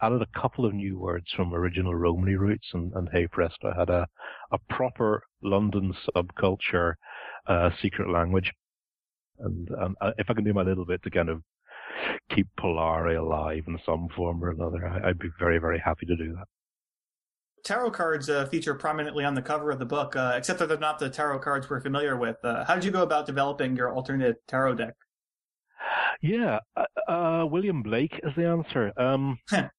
[0.00, 3.78] Added a couple of new words from original Romany roots and, and hey presto, I
[3.78, 4.06] had a,
[4.52, 6.94] a proper London subculture,
[7.46, 8.52] uh, secret language.
[9.40, 11.42] And, um, if I can do my little bit to kind of
[12.34, 14.86] keep Polari alive in some form or another.
[14.86, 16.44] I, would be very, very happy to do that.
[17.64, 20.78] Tarot cards uh, feature prominently on the cover of the book, uh, except that they're
[20.78, 22.36] not the tarot cards we're familiar with.
[22.44, 24.94] Uh, how did you go about developing your alternate tarot deck?
[26.22, 28.92] Yeah, uh, uh, William Blake is the answer.
[28.96, 29.38] Um,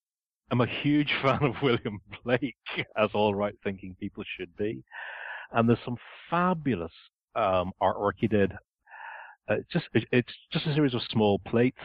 [0.52, 2.56] I'm a huge fan of William Blake,
[2.98, 4.84] as all right thinking people should be.
[5.52, 5.98] And there's some
[6.30, 6.92] fabulous
[7.36, 8.54] um, artwork he did.
[9.48, 11.80] Uh, just it's just a series of small plates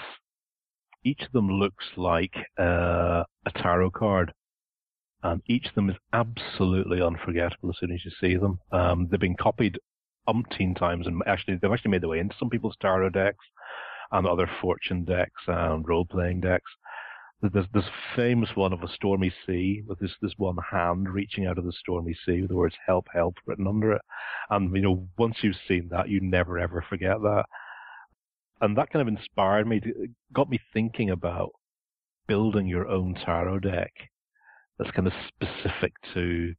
[1.04, 4.32] each of them looks like uh, a tarot card.
[5.22, 8.58] And each of them is absolutely unforgettable as soon as you see them.
[8.72, 9.78] Um, they've been copied
[10.28, 13.44] umpteen times, and actually they've actually made their way into some people's tarot decks
[14.12, 16.70] and other fortune decks and role-playing decks.
[17.52, 17.84] There's this
[18.16, 21.72] famous one of a stormy sea with this this one hand reaching out of the
[21.72, 24.02] stormy sea with the words "help, help" written under it.
[24.50, 27.44] And you know, once you've seen that, you never ever forget that
[28.60, 29.80] and that kind of inspired me,
[30.32, 31.50] got me thinking about
[32.26, 33.92] building your own tarot deck
[34.78, 36.54] that's kind of specific to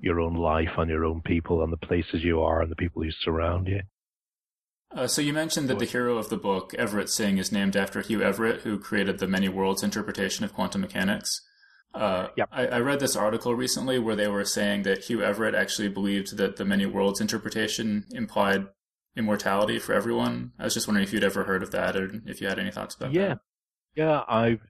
[0.00, 3.02] your own life and your own people and the places you are and the people
[3.02, 3.80] who surround you.
[4.96, 8.00] Uh, so you mentioned that the hero of the book, Everett Singh, is named after
[8.00, 11.42] Hugh Everett, who created the many worlds interpretation of quantum mechanics.
[11.92, 12.48] Uh, yep.
[12.50, 16.36] I, I, read this article recently where they were saying that Hugh Everett actually believed
[16.36, 18.66] that the many worlds interpretation implied
[19.16, 20.52] immortality for everyone.
[20.58, 22.70] I was just wondering if you'd ever heard of that, or if you had any
[22.70, 23.28] thoughts about yeah.
[23.28, 23.38] that.
[23.94, 24.60] Yeah, yeah, I've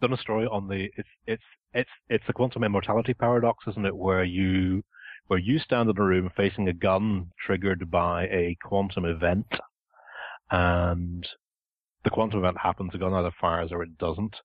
[0.00, 3.96] done a story on the it's it's it's it's the quantum immortality paradox, isn't it?
[3.96, 4.82] Where you
[5.26, 9.46] where you stand in a room facing a gun triggered by a quantum event,
[10.50, 11.26] and
[12.04, 14.36] the quantum event happens, the gun either fires or it doesn't.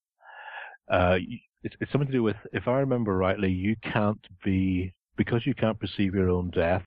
[0.90, 1.18] Uh,
[1.64, 5.54] it's, it's something to do with, if I remember rightly, you can't be because you
[5.54, 6.84] can't perceive your own death.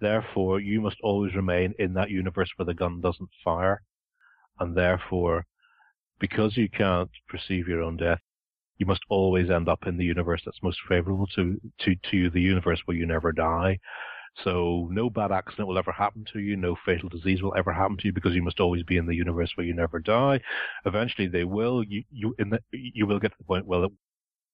[0.00, 3.80] Therefore, you must always remain in that universe where the gun doesn't fire.
[4.60, 5.46] And therefore,
[6.20, 8.20] because you can't perceive your own death,
[8.78, 12.40] you must always end up in the universe that's most favorable to, to, to the
[12.40, 13.78] universe where you never die.
[14.42, 16.56] So no bad accident will ever happen to you.
[16.56, 19.14] No fatal disease will ever happen to you because you must always be in the
[19.14, 20.40] universe where you never die.
[20.84, 23.86] Eventually they will, you, you, in the, you will get to the point where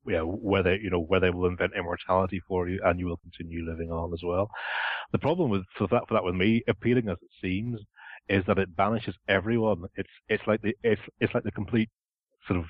[0.06, 3.68] yeah, whether you know where they will invent immortality for you, and you will continue
[3.68, 4.50] living on as well.
[5.12, 7.80] The problem with for that for that with me, appealing as it seems,
[8.28, 9.84] is that it banishes everyone.
[9.96, 11.90] It's it's like the it's it's like the complete
[12.46, 12.66] sort of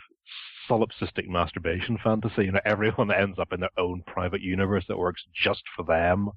[0.71, 2.45] solipsistic masturbation fantasy.
[2.45, 6.31] You know, everyone ends up in their own private universe that works just for them.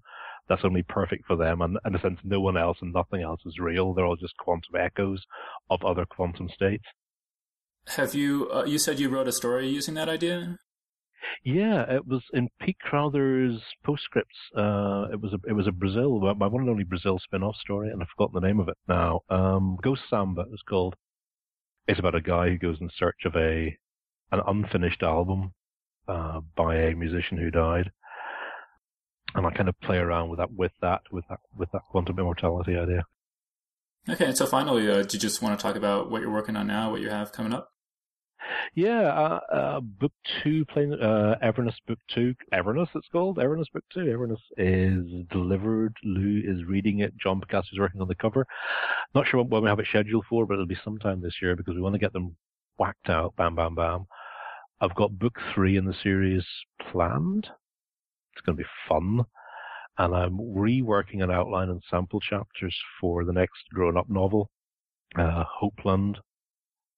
[0.50, 3.40] That's only perfect for them, and in a sense, no one else and nothing else
[3.46, 3.94] is real.
[3.94, 5.24] They're all just quantum echoes
[5.70, 6.84] of other quantum states.
[7.96, 8.50] Have you?
[8.54, 10.58] Uh, you said you wrote a story using that idea.
[11.44, 14.36] Yeah, it was in Pete Crowther's postscripts.
[14.56, 17.90] Uh, it was a it was a Brazil, my one and only Brazil spin-off story,
[17.90, 19.22] and I've forgotten the name of it now.
[19.30, 20.96] Um, Ghost Samba it was called.
[21.88, 23.78] It's about a guy who goes in search of a
[24.34, 25.54] an unfinished album
[26.08, 27.92] uh, by a musician who died,
[29.36, 32.20] and I kind of play around with that with that with that with that quantum
[32.20, 33.06] immortality idea.
[34.10, 36.68] Okay, so finally, uh, do you just want to talk about what you're working on
[36.68, 37.70] now, what you have coming up?
[38.76, 40.12] Yeah, uh, uh, book
[40.44, 42.34] two, playing uh, Everness book two.
[42.52, 44.02] Everness, it's called Everness book two.
[44.02, 45.96] Everness is delivered.
[46.04, 47.14] Lou is reading it.
[47.18, 48.46] John Picacio is working on the cover.
[49.16, 51.76] Not sure when we have it scheduled for, but it'll be sometime this year because
[51.76, 52.36] we want to get them
[52.78, 53.36] whacked out.
[53.38, 54.06] Bam, bam, bam.
[54.84, 56.44] I've got book three in the series
[56.92, 57.48] planned.
[58.34, 59.24] It's going to be fun.
[59.98, 64.50] And I'm reworking an outline and sample chapters for the next grown up novel,
[65.18, 66.18] uh, Hopeland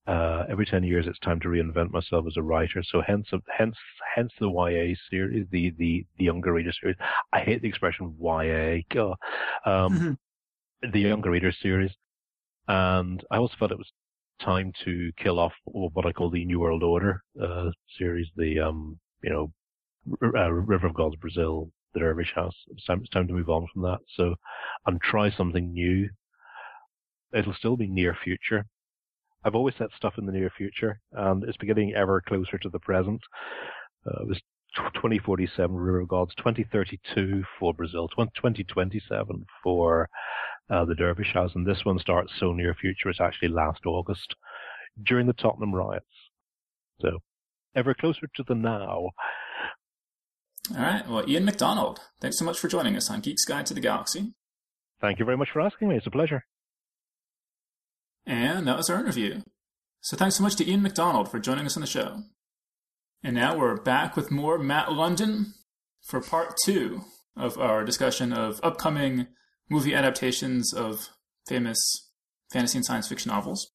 [0.07, 2.83] uh, every 10 years it's time to reinvent myself as a writer.
[2.83, 3.75] So hence, hence,
[4.15, 6.97] hence the YA series, the, the, the younger reader series.
[7.33, 8.79] I hate the expression YA.
[8.91, 9.15] God.
[9.65, 10.17] Um,
[10.91, 11.91] the younger reader series.
[12.67, 13.91] And I also felt it was
[14.43, 18.99] time to kill off what I call the New World Order, uh, series, the, um,
[19.23, 19.51] you know,
[20.23, 22.55] uh, River of Gods, Brazil, the Dervish House.
[22.69, 23.99] It's time, it's time to move on from that.
[24.15, 24.35] So,
[24.85, 26.09] and try something new.
[27.33, 28.65] It'll still be near future,
[29.45, 32.79] I've always set stuff in the near future, and it's getting ever closer to the
[32.79, 33.21] present.
[34.05, 34.41] Uh, it was
[34.95, 40.09] 2047 River of Gods, 2032 for Brazil, 2027 for
[40.69, 43.09] uh, the Dervish House, and this one starts so near future.
[43.09, 44.35] It's actually last August
[45.03, 46.05] during the Tottenham riots.
[47.01, 47.19] So
[47.75, 49.09] ever closer to the now.
[50.71, 51.07] All right.
[51.07, 54.33] Well, Ian McDonald, thanks so much for joining us on Geek's Guide to the Galaxy.
[54.99, 55.97] Thank you very much for asking me.
[55.97, 56.45] It's a pleasure.
[58.25, 59.41] And that was our interview.
[60.01, 62.23] So thanks so much to Ian McDonald for joining us on the show.
[63.23, 65.53] And now we're back with more Matt London
[66.01, 67.01] for part two
[67.35, 69.27] of our discussion of upcoming
[69.69, 71.09] movie adaptations of
[71.47, 71.77] famous
[72.51, 73.71] fantasy and science fiction novels.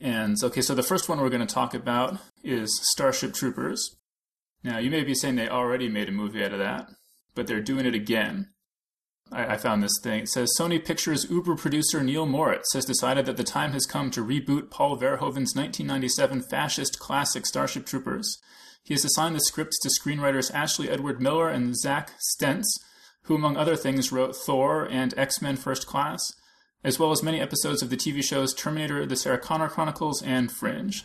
[0.00, 3.96] And okay, so the first one we're going to talk about is Starship Troopers.
[4.62, 6.88] Now, you may be saying they already made a movie out of that,
[7.34, 8.48] but they're doing it again.
[9.32, 10.22] I, I found this thing.
[10.22, 14.10] It says Sony Pictures Uber producer Neil Moritz has decided that the time has come
[14.12, 18.38] to reboot Paul Verhoeven's 1997 fascist classic Starship Troopers.
[18.82, 22.78] He has assigned the scripts to screenwriters Ashley Edward Miller and Zack Stentz,
[23.28, 26.32] who, among other things, wrote Thor and X Men First Class,
[26.82, 30.50] as well as many episodes of the TV shows Terminator, The Sarah Connor Chronicles, and
[30.50, 31.04] Fringe.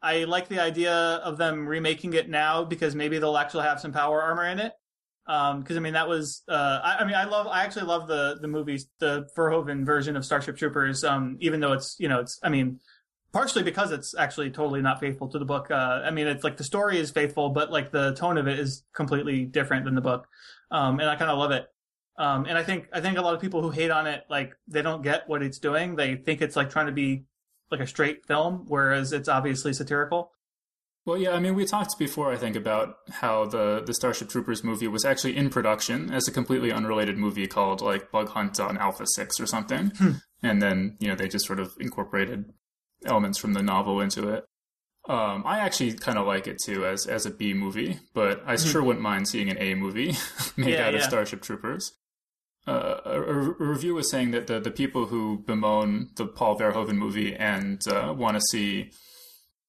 [0.00, 3.92] I like the idea of them remaking it now because maybe they'll actually have some
[3.92, 4.72] power armor in it.
[5.26, 8.08] Um, cause I mean, that was, uh, I, I, mean, I love, I actually love
[8.08, 11.04] the, the movies, the Verhoeven version of Starship Troopers.
[11.04, 12.80] Um, even though it's, you know, it's, I mean,
[13.32, 15.70] partially because it's actually totally not faithful to the book.
[15.70, 18.58] Uh, I mean, it's like the story is faithful, but like the tone of it
[18.58, 20.26] is completely different than the book.
[20.70, 21.66] Um, and I kind of love it.
[22.18, 24.54] Um, and I think, I think a lot of people who hate on it, like,
[24.68, 25.96] they don't get what it's doing.
[25.96, 27.24] They think it's like trying to be
[27.70, 30.30] like a straight film, whereas it's obviously satirical.
[31.04, 34.62] Well, yeah, I mean, we talked before, I think, about how the the Starship Troopers
[34.62, 38.78] movie was actually in production as a completely unrelated movie called like Bug Hunt on
[38.78, 40.12] Alpha Six or something, hmm.
[40.44, 42.52] and then you know they just sort of incorporated
[43.06, 44.44] elements from the novel into it.
[45.08, 48.54] Um, I actually kind of like it too as as a B movie, but I
[48.54, 48.70] mm-hmm.
[48.70, 50.14] sure wouldn't mind seeing an A movie
[50.56, 51.00] made yeah, out yeah.
[51.00, 51.92] of Starship Troopers.
[52.68, 56.94] Uh, a, a, review was saying that the the people who bemoan the Paul Verhoeven
[56.94, 58.92] movie and uh, want to see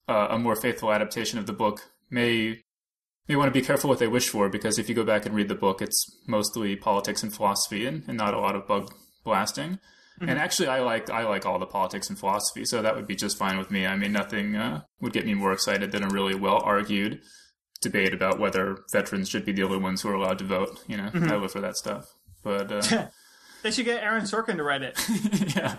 [0.08, 2.62] uh, a more faithful adaptation of the book may
[3.26, 5.34] may want to be careful what they wish for because if you go back and
[5.34, 8.92] read the book, it's mostly politics and philosophy and, and not a lot of bug
[9.24, 9.78] blasting.
[10.20, 10.28] Mm-hmm.
[10.28, 13.16] And actually, I like I like all the politics and philosophy, so that would be
[13.16, 13.86] just fine with me.
[13.86, 17.20] I mean, nothing uh, would get me more excited than a really well argued
[17.82, 20.82] debate about whether veterans should be the only ones who are allowed to vote.
[20.86, 21.30] You know, mm-hmm.
[21.30, 22.06] I live for that stuff.
[22.42, 23.08] But uh,
[23.62, 24.98] they should get Aaron Sorkin to write it.
[25.56, 25.76] yeah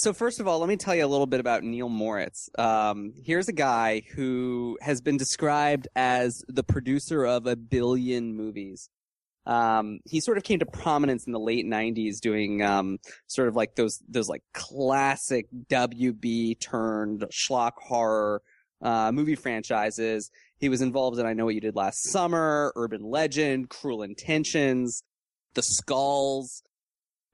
[0.00, 2.48] so first of all, let me tell you a little bit about Neil Moritz.
[2.58, 8.88] Um, here's a guy who has been described as the producer of a billion movies.
[9.46, 13.56] Um, he sort of came to prominence in the late '90s, doing um, sort of
[13.56, 18.42] like those those like classic WB turned schlock horror
[18.82, 20.30] uh, movie franchises.
[20.58, 25.02] He was involved in I Know What You Did Last Summer, Urban Legend, Cruel Intentions,
[25.54, 26.62] The Skulls.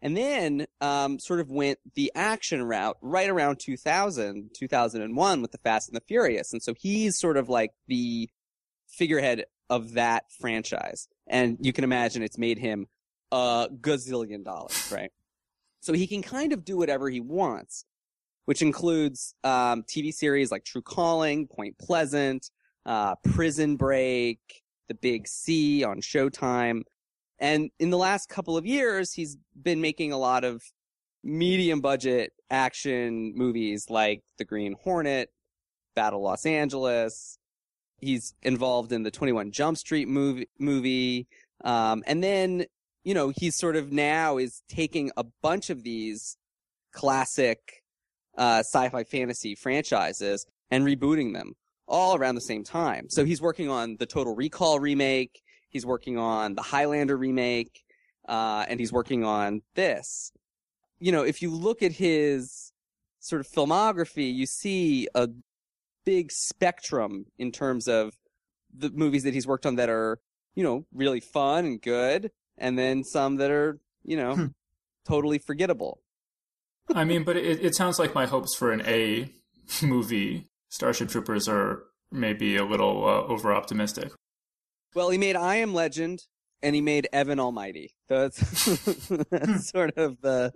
[0.02, 5.58] And then, um, sort of went the action route right around 2000, 2001 with the
[5.58, 6.52] Fast and the Furious.
[6.52, 8.28] And so he's sort of like the
[8.88, 11.08] figurehead of that franchise.
[11.26, 12.86] And you can imagine it's made him
[13.32, 15.10] a gazillion dollars, right?
[15.80, 17.84] So he can kind of do whatever he wants,
[18.44, 22.50] which includes, um, TV series like True Calling, Point Pleasant,
[22.84, 24.38] uh, Prison Break,
[24.88, 26.82] The Big C on Showtime.
[27.38, 30.62] And in the last couple of years, he's been making a lot of
[31.22, 35.30] medium budget action movies like The Green Hornet,
[35.94, 37.38] Battle Los Angeles.
[37.98, 41.26] He's involved in the 21 Jump Street movie, movie.
[41.64, 42.66] Um, and then,
[43.04, 46.36] you know, he's sort of now is taking a bunch of these
[46.92, 47.82] classic,
[48.36, 51.54] uh, sci-fi fantasy franchises and rebooting them
[51.88, 53.06] all around the same time.
[53.08, 55.42] So he's working on the Total Recall remake.
[55.68, 57.84] He's working on the Highlander remake,
[58.28, 60.32] uh, and he's working on this.
[60.98, 62.72] You know, if you look at his
[63.20, 65.28] sort of filmography, you see a
[66.06, 68.14] big spectrum in terms of
[68.74, 70.18] the movies that he's worked on that are,
[70.54, 74.46] you know, really fun and good, and then some that are, you know, hmm.
[75.06, 76.00] totally forgettable.
[76.94, 79.30] I mean, but it, it sounds like my hopes for an A
[79.82, 84.12] movie Starship Troopers are maybe a little uh, over optimistic.
[84.94, 86.20] Well, he made I Am Legend
[86.62, 87.95] and he made Evan Almighty.
[88.08, 88.38] That's,
[89.30, 90.52] that's sort of the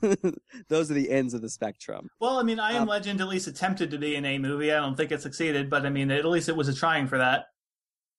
[0.68, 2.08] those are the ends of the spectrum.
[2.20, 4.72] Well, I mean, I Am Um, Legend at least attempted to be an A movie.
[4.72, 7.18] I don't think it succeeded, but I mean, at least it was a trying for
[7.18, 7.46] that.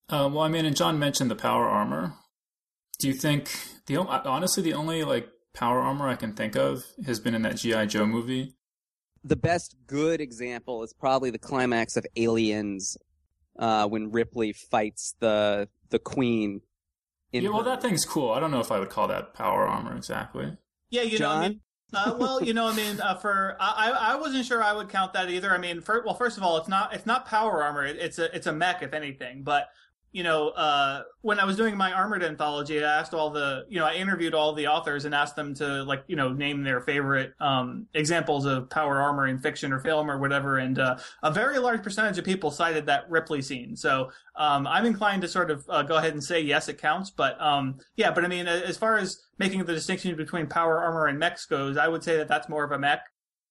[0.07, 2.13] Uh, well, I mean, and John mentioned the power armor.
[2.99, 3.49] Do you think
[3.87, 7.41] the o- honestly the only like power armor I can think of has been in
[7.41, 8.53] that GI Joe movie?
[9.23, 12.97] The best good example is probably the climax of Aliens
[13.57, 16.61] uh, when Ripley fights the the Queen.
[17.35, 18.31] In yeah, well, her- that thing's cool.
[18.31, 20.55] I don't know if I would call that power armor exactly.
[20.89, 21.59] Yeah, you know, I mean,
[21.93, 24.87] uh, well, you know, I mean, uh, for I, I I wasn't sure I would
[24.87, 25.51] count that either.
[25.51, 27.85] I mean, for, well, first of all, it's not it's not power armor.
[27.85, 29.43] It, it's a it's a mech, if anything.
[29.43, 29.67] But
[30.15, 33.79] you know, uh, when I was doing my armored anthology, I asked all the you
[33.79, 36.79] know I interviewed all the authors and asked them to like you know name their
[36.79, 41.31] favorite um, examples of power armor in fiction or film or whatever, and uh, a
[41.31, 43.75] very large percentage of people cited that Ripley scene.
[43.75, 47.09] So um, I'm inclined to sort of uh, go ahead and say yes, it counts.
[47.09, 51.07] But um, yeah, but I mean, as far as making the distinction between power armor
[51.07, 53.01] and mechs goes, I would say that that's more of a mech.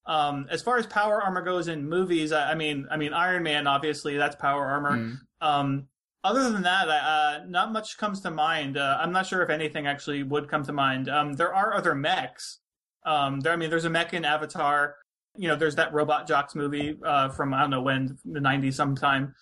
[0.06, 3.42] Um, as far as power armor goes in movies, I, I mean, I mean, Iron
[3.42, 4.96] Man, obviously, that's power armor.
[4.96, 5.18] Mm.
[5.42, 5.88] Um,
[6.24, 8.76] other than that, uh, not much comes to mind.
[8.78, 11.08] Uh, I'm not sure if anything actually would come to mind.
[11.08, 12.58] Um, there are other mechs.
[13.04, 14.96] Um, there, I mean, there's a mech in Avatar.
[15.36, 18.74] You know, there's that Robot Jox movie uh, from I don't know when, the '90s
[18.74, 19.34] sometime.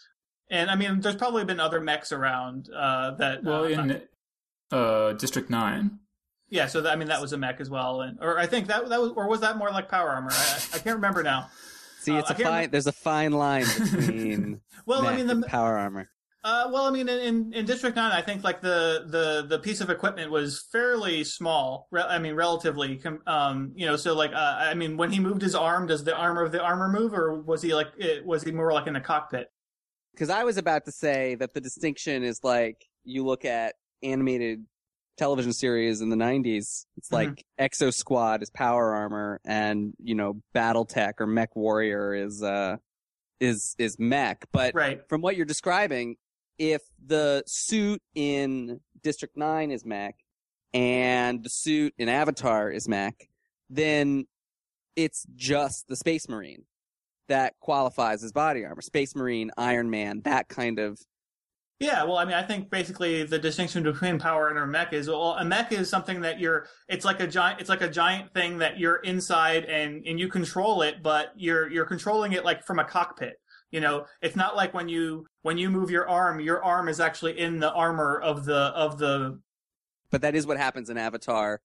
[0.50, 3.44] And I mean, there's probably been other mechs around uh, that.
[3.44, 4.02] Well, uh, in
[4.72, 5.98] uh, District Nine,
[6.48, 8.66] yeah, so that, I mean, that was a mech as well, and or I think
[8.66, 10.30] that that was, or was that more like power armor?
[10.32, 11.48] I, I can't remember now.
[12.00, 12.52] See, uh, it's I a can't fine.
[12.54, 16.10] remember- There's a fine line between Well, I mech mean, and the power armor.
[16.44, 19.80] Uh, well, I mean, in, in, District Nine, I think like the, the, the piece
[19.80, 21.86] of equipment was fairly small.
[21.92, 22.96] Re- I mean, relatively.
[22.96, 26.02] Com- um, you know, so like, uh, I mean, when he moved his arm, does
[26.02, 28.88] the armor of the armor move, or was he like, it, was he more like
[28.88, 29.46] in the cockpit?
[30.14, 34.64] Because I was about to say that the distinction is like you look at animated
[35.16, 36.86] television series in the 90s.
[36.96, 37.12] It's Mhm.
[37.12, 42.78] like Exosquad is power armor, and you know BattleTech or MechWarrior is uh
[43.38, 44.44] is is mech.
[44.52, 45.00] But Right.
[45.08, 46.16] from what you're describing,
[46.58, 50.16] if the suit in District Nine is mech
[50.74, 53.28] and the suit in Avatar is mech,
[53.68, 54.26] then
[54.96, 56.64] it's just the Space Marine
[57.28, 58.82] that qualifies as body armor.
[58.82, 61.00] Space Marine, Iron Man, that kind of
[61.80, 65.08] Yeah, well, I mean, I think basically the distinction between power and a mech is
[65.08, 66.66] well, a mech is something that you're.
[66.88, 67.60] It's like a giant.
[67.60, 71.70] It's like a giant thing that you're inside and and you control it, but you're
[71.70, 73.40] you're controlling it like from a cockpit.
[73.72, 77.00] You know, it's not like when you when you move your arm, your arm is
[77.00, 79.40] actually in the armor of the of the.
[80.10, 81.60] but that is what happens in Avatar.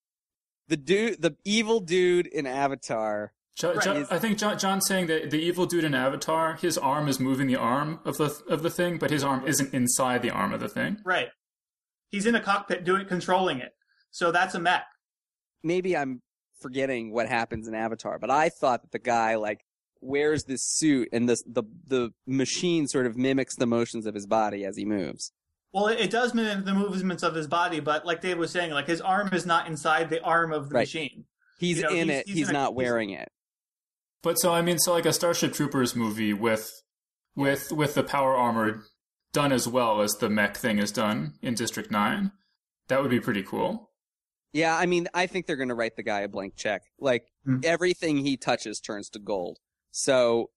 [0.70, 3.34] The dude, the evil dude in Avatar.
[3.56, 3.84] Jo- Right.
[3.84, 7.20] Jo- I think John, John's saying that the evil dude in Avatar, his arm is
[7.20, 10.54] moving the arm of the of the thing, but his arm isn't inside the arm
[10.54, 10.98] of the thing.
[11.04, 11.30] Right.
[12.10, 13.74] He's in a cockpit doing controlling it.
[14.12, 14.86] So that's a mech.
[15.64, 16.22] Maybe I'm
[16.62, 19.62] forgetting what happens in Avatar, but I thought that the guy like
[20.08, 24.26] wears this suit and this the the machine sort of mimics the motions of his
[24.26, 25.32] body as he moves.
[25.74, 28.72] Well, it, it does mimic the movements of his body, but like Dave was saying,
[28.72, 30.82] like his arm is not inside the arm of the Right.
[30.84, 31.26] machine.
[31.60, 32.28] He's You know, in he's- it.
[32.28, 33.30] he's He's, in a- not he's- wearing it.
[34.24, 36.72] But so I mean, so like a Starship Troopers movie with
[37.36, 38.84] with with the power armor
[39.34, 42.32] done as well as the mech thing is done in District Nine,
[42.88, 43.92] that would be pretty cool.
[44.54, 46.82] Yeah, I mean, I think they're going to write the guy a blank check.
[47.00, 47.60] Like Hmm.
[47.64, 49.60] everything he touches turns to gold.
[49.98, 50.52] So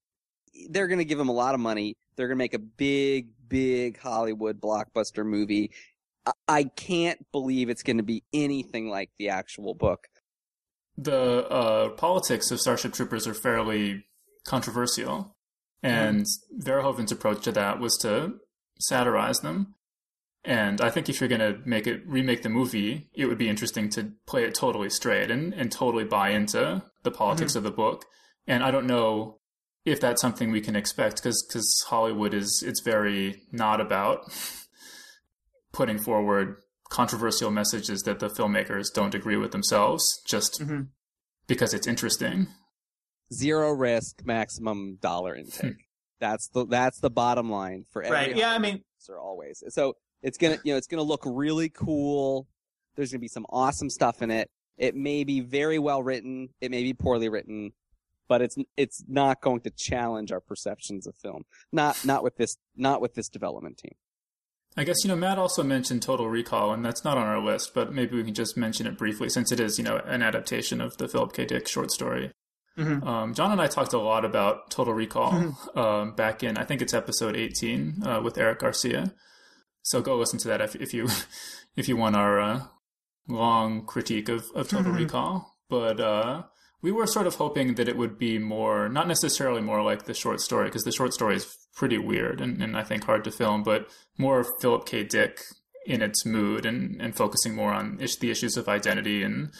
[0.69, 1.97] they're going to give him a lot of money.
[2.15, 5.71] They're going to make a big, big Hollywood blockbuster movie.
[6.47, 10.09] I, can't believe it's going to be anything like the actual book.
[10.99, 14.05] The uh, politics of Starship Troopers are fairly
[14.45, 15.35] controversial,
[15.83, 16.27] and
[16.63, 18.35] Verhoeven's approach to that was to
[18.79, 19.75] satirize them.
[20.45, 23.49] And I think if you're going to make it remake the movie, it would be
[23.49, 27.71] interesting to play it totally straight and, and totally buy into the politics of the
[27.71, 28.05] book.
[28.51, 29.39] And I don't know
[29.85, 34.25] if that's something we can expect because because Hollywood is it's very not about
[35.73, 36.57] putting forward
[36.91, 40.89] controversial messages that the filmmakers don't agree with themselves just Mhm.
[41.47, 42.49] because it's interesting.
[43.33, 45.87] Zero risk, maximum dollar intake.
[46.19, 48.37] that's the that's the bottom line for every Right.
[48.37, 49.63] Yeah, I mean, are always.
[49.69, 52.49] So it's gonna, you know, it's gonna look really cool.
[52.97, 54.51] There's gonna be some awesome stuff in it.
[54.77, 56.49] It may be very well written.
[56.61, 57.71] It may be poorly written,
[58.31, 61.43] but it's it's not going to challenge our perceptions of film.
[61.73, 63.93] Not not with this not with this development team.
[64.77, 67.73] I guess you know Matt also mentioned Total Recall, and that's not on our list,
[67.75, 70.81] but maybe we can just mention it briefly since it is you know an adaptation
[70.81, 71.45] of the Philip K.
[71.45, 72.31] Dick short story.
[72.79, 73.05] Mhm.
[73.05, 75.79] Um, John and I talked a lot about Total Recall Mm-hmm.
[75.79, 79.13] um, back in I think it's episode 18 uh, with Eric Garcia.
[79.83, 81.09] So go listen to that if, if you
[81.77, 82.63] if you want our uh,
[83.29, 84.99] long critique of, of Total Mhm.
[84.99, 85.57] Recall.
[85.69, 86.45] But uh,
[86.83, 90.15] we were sort of hoping that it would be more, not necessarily more like the
[90.15, 93.31] short story, because the short story is pretty weird and, and I think hard to
[93.31, 95.05] film, but more Philip K.
[95.05, 95.41] Dick
[95.87, 99.51] in its mood and, and focusing more on the issues of identity and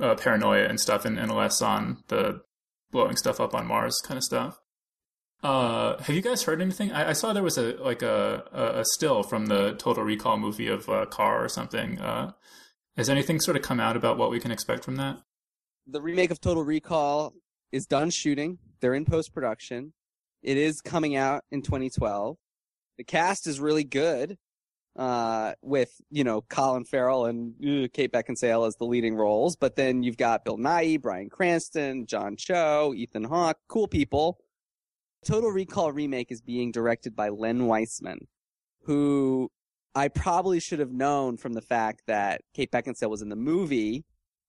[0.00, 2.40] uh, paranoia and stuff, and, and less on the
[2.90, 4.58] blowing stuff up on Mars kind of stuff.
[5.42, 6.92] Uh, have you guys heard anything?
[6.92, 10.38] I, I saw there was a like a, a, a still from the Total Recall
[10.38, 12.00] movie of uh, Car or something.
[12.00, 12.32] Uh,
[12.96, 15.18] has anything sort of come out about what we can expect from that?
[15.86, 17.34] The remake of Total Recall
[17.72, 18.58] is done shooting.
[18.80, 19.92] They're in post production.
[20.42, 22.36] It is coming out in 2012.
[22.98, 24.38] The cast is really good,
[24.96, 29.56] uh, with you know Colin Farrell and uh, Kate Beckinsale as the leading roles.
[29.56, 34.38] But then you've got Bill Nighy, Bryan Cranston, John Cho, Ethan Hawke, cool people.
[35.24, 38.26] Total Recall remake is being directed by Len Wiseman,
[38.84, 39.50] who
[39.94, 44.04] I probably should have known from the fact that Kate Beckinsale was in the movie,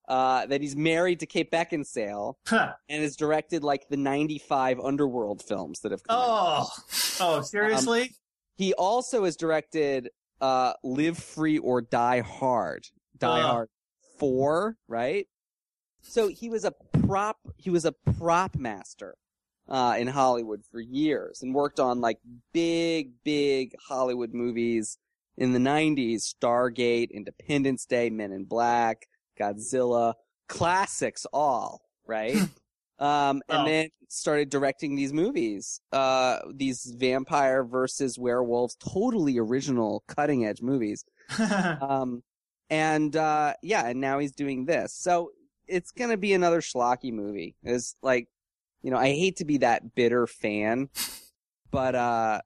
[0.08, 2.74] uh, that he's married to Kate Beckinsale Huh.
[2.89, 6.26] and has directed like the 95 Underworld films that have come out.
[6.30, 6.70] Oh,
[7.22, 8.12] oh, seriously?
[8.56, 10.10] He also has directed
[10.41, 12.86] uh, Live Free or Die Hard.
[13.18, 13.47] Die Uh.
[13.47, 13.70] Hard
[14.20, 15.28] 4, right?
[16.01, 16.74] So he was a
[17.06, 19.16] prop he was a prop master
[19.70, 22.20] uh, in Hollywood for years and worked on like
[22.54, 24.97] big big Hollywood movies
[25.38, 29.08] in the 90s, Stargate, Independence Day, Men in Black,
[29.39, 30.13] Godzilla,
[30.47, 32.36] classics all, right?
[32.99, 33.65] um and Oh.
[33.65, 35.81] then started directing these movies.
[35.91, 41.05] Uh these vampire versus werewolves, totally original cutting edge movies.
[41.39, 42.21] Um,
[42.69, 44.93] and uh, yeah, and now he's doing this.
[44.93, 45.31] So
[45.67, 47.55] it's gonna be another schlocky movie.
[47.63, 48.27] It's like,
[48.81, 50.89] you know, I hate to be that bitter fan,
[51.71, 52.41] but uh,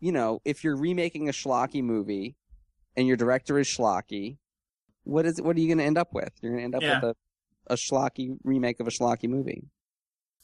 [0.00, 2.36] you know, if you're remaking a schlocky movie
[2.96, 4.38] and your director is schlocky,
[5.06, 6.30] what is what are you gonna end up with?
[6.42, 7.00] You're gonna end up Yeah.
[7.00, 7.16] with a
[7.68, 9.64] a schlocky remake of a schlocky movie.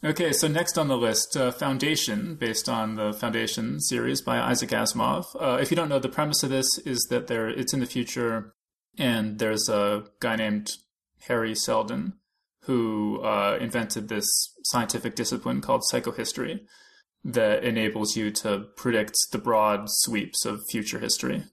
[0.04, 4.70] Okay, so next on the list, uh, Foundation, based on the Foundation series by Isaac
[4.70, 5.26] Asimov.
[5.40, 7.86] Uh, if you don't know, the premise of this is that there it's in the
[7.86, 8.54] future,
[8.98, 10.72] and there's a guy named
[11.28, 12.14] Hari Seldon
[12.62, 14.28] who uh, invented this
[14.64, 16.60] scientific discipline called psychohistory
[17.24, 21.44] that enables you to predict the broad sweeps of future history.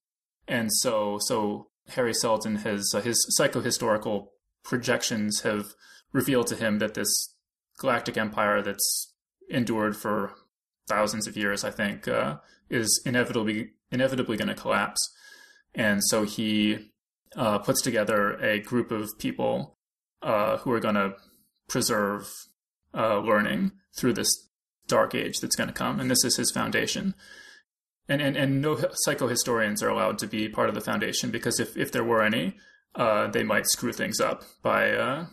[0.48, 4.28] And so, so Hari Seldon has uh, his psychohistorical
[4.64, 5.74] projections have
[6.12, 7.36] revealed to him that this
[7.78, 9.14] galactic empire that's
[9.50, 10.34] endured for
[10.88, 12.38] thousands of years, I think, uh,
[12.70, 15.16] is inevitably inevitably going to collapse.
[15.74, 16.92] And so he
[17.36, 19.78] uh, puts together a group of people
[20.22, 21.14] uh, who are going to
[21.68, 22.30] preserve
[22.94, 24.50] uh, learning through this
[24.88, 27.14] dark age that's going to come, and this is his foundation.
[28.10, 28.76] And, and and no
[29.08, 32.56] psychohistorians are allowed to be part of the foundation because if, if there were any,
[32.96, 35.28] uh, they might screw things up by uh,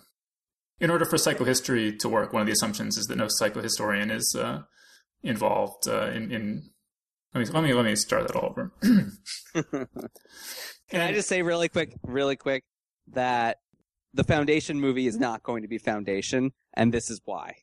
[0.79, 4.37] in order for psychohistory to work, one of the assumptions is that no psychohistorian is
[4.39, 4.63] uh,
[5.23, 6.71] involved uh, in, in.
[7.35, 8.73] Let me let me let me start that all over.
[10.91, 12.65] Can I just say really quick, really quick,
[13.09, 13.59] that
[14.15, 17.57] the Foundation movie is not going to be Foundation, and this is why.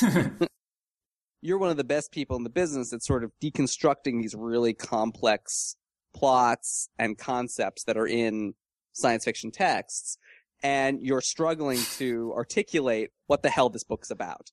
[1.44, 4.72] You're one of the best people in the business at sort of deconstructing these really
[4.72, 5.76] complex
[6.14, 8.54] plots and concepts that are in
[8.94, 10.16] science fiction texts,
[10.62, 14.52] and you're struggling to articulate what the hell this book's about.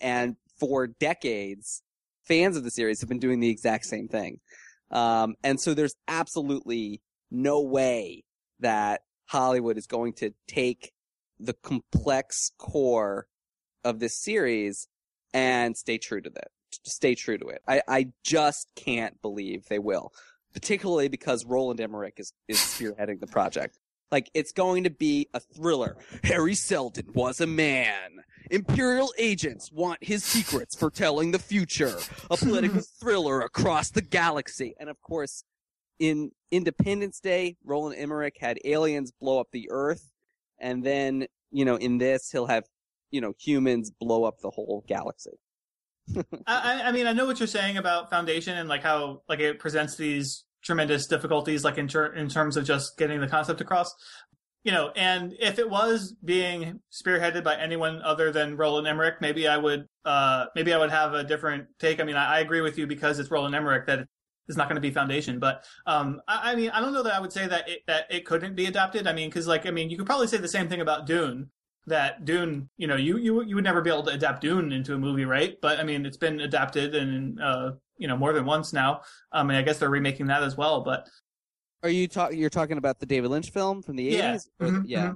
[0.00, 1.82] And for decades,
[2.22, 4.38] fans of the series have been doing the exact same thing.
[4.92, 8.22] Um, and so there's absolutely no way
[8.60, 10.92] that Hollywood is going to take
[11.40, 13.26] the complex core
[13.82, 14.86] of this series
[15.32, 16.48] and stay true to that.
[16.84, 17.62] Stay true to it.
[17.66, 20.12] I, I just can't believe they will,
[20.52, 23.78] particularly because Roland Emmerich is, is spearheading the project.
[24.10, 25.96] Like, it's going to be a thriller.
[26.24, 28.22] Hari Seldon was a man.
[28.50, 31.94] Imperial agents want his secrets for telling the future.
[32.30, 34.74] A political thriller across the galaxy.
[34.80, 35.44] And of course,
[35.98, 40.10] in Independence Day, Roland Emmerich had aliens blow up the Earth,
[40.58, 42.64] and then you know in this he'll have
[43.10, 45.38] you know humans blow up the whole galaxy.
[46.46, 49.58] I, I- mean, I know what you're saying about Foundation and like how like it
[49.58, 53.94] presents these tremendous difficulties, like in ter- in terms of just getting the concept across.
[54.64, 59.46] You know, and if it was being spearheaded by anyone other than Roland Emmerich, maybe
[59.48, 62.00] I would uh maybe I would have a different take.
[62.00, 64.06] I mean, I, I agree with you because it's Roland Emmerich that
[64.48, 67.14] it's not going to be Foundation, but um I, I mean, I don't know that
[67.14, 69.06] I would say that it that it couldn't be adapted.
[69.06, 71.50] I mean, because like I mean, you could probably say the same thing about Dune.
[71.88, 74.94] That Dune, you know, you, you you would never be able to adapt Dune into
[74.94, 75.56] a movie, right?
[75.60, 79.02] But I mean, it's been adapted and uh, you know more than once now.
[79.32, 80.82] Um, mean, I guess they're remaking that as well.
[80.82, 81.08] But
[81.82, 82.38] Are you talking?
[82.38, 84.48] You're talking about the David Lynch film from the eighties?
[84.60, 84.66] Yeah.
[84.66, 85.12] Mhm, yeah.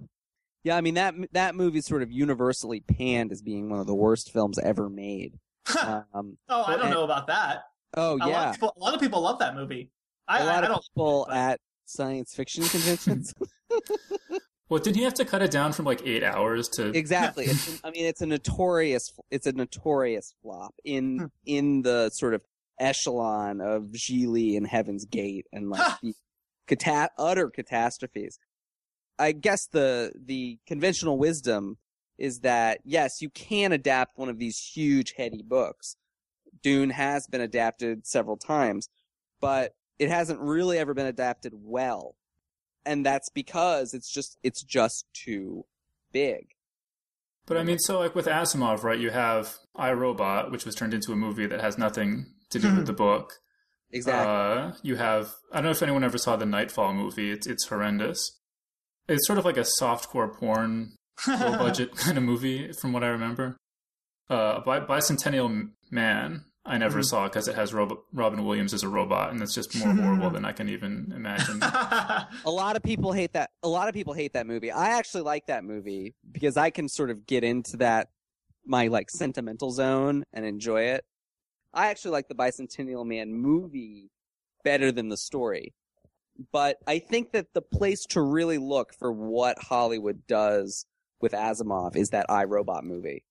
[0.64, 3.86] Yeah, I mean that that movie is sort of universally panned as being one of
[3.86, 5.38] the worst films ever made.
[6.14, 7.62] Um, oh, I don't and- know about that.
[7.96, 9.90] oh A, lot yeah, of people, a lot of people love that movie.
[10.28, 10.82] I, a lot I, I of don't.
[10.94, 13.34] people but- at science fiction conventions.
[14.72, 16.86] Well, didn't he have to cut it down from like eight hours to?
[16.96, 17.44] exactly.
[17.44, 21.24] It's, I mean, it's a notorious it's a notorious flop in Hmm.
[21.44, 22.42] in the sort of
[22.80, 26.14] echelon of Gigli and Heaven's Gate and like the
[26.76, 28.38] cata- utter catastrophes.
[29.18, 31.76] I guess the the conventional wisdom
[32.16, 35.96] is that yes, you can adapt one of these huge heady books.
[36.62, 38.88] Dune has been adapted several times,
[39.38, 42.16] but it hasn't really ever been adapted well.
[42.84, 45.64] And that's because it's just it's just too
[46.12, 46.48] big.
[47.46, 48.98] But I mean, so like with Asimov, right?
[48.98, 52.86] You have iRobot, which was turned into a movie that has nothing to do with
[52.86, 53.34] the book.
[53.90, 54.26] Exactly.
[54.26, 57.30] Uh, you have I don't know if anyone ever saw the Nightfall movie.
[57.30, 58.38] It's it's horrendous.
[59.08, 63.08] It's sort of like a softcore porn, low budget kind of movie, from what I
[63.08, 63.56] remember.
[64.30, 67.04] Uh, Bi- Bicentennial Man, I never Mhm.
[67.04, 70.30] saw because it has Rob- Robin Williams as a robot, and it's just more horrible
[70.30, 71.60] than I can even imagine.
[71.62, 73.50] a lot of people hate that.
[73.64, 74.70] A lot of people hate that movie.
[74.70, 78.10] I actually like that movie because I can sort of get into that
[78.64, 81.04] my like sentimental zone and enjoy it.
[81.74, 84.10] I actually like the Bicentennial Man movie
[84.62, 85.74] better than the story.
[86.52, 90.86] But I think that the place to really look for what Hollywood does
[91.20, 93.24] with Asimov is that iRobot movie.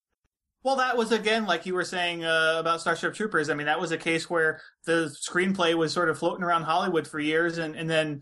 [0.63, 3.49] Well, that was again, like you were saying uh, about Starship Troopers.
[3.49, 7.07] I mean, that was a case where the screenplay was sort of floating around Hollywood
[7.07, 8.21] for years, and, and then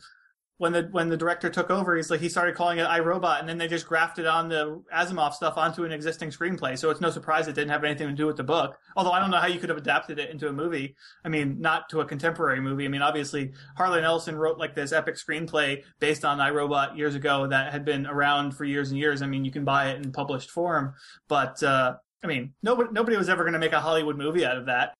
[0.60, 3.50] when the when the director took over, he's like he started calling it iRobot, and
[3.50, 6.78] then they just grafted on the Asimov stuff onto an existing screenplay.
[6.78, 8.78] So it's no surprise it didn't have anything to do with the book.
[8.96, 10.96] Although I don't know how you could have adapted it into a movie.
[11.26, 12.86] I mean, not to a contemporary movie.
[12.86, 17.48] I mean, obviously Harlan Ellison wrote like this epic screenplay based on iRobot years ago
[17.48, 19.22] that had been around for years and years.
[19.22, 20.94] I mean, you can buy it in published form,
[21.28, 21.62] but.
[21.64, 24.66] uh I mean, nobody nobody was ever going to make a Hollywood movie out of
[24.66, 24.94] that.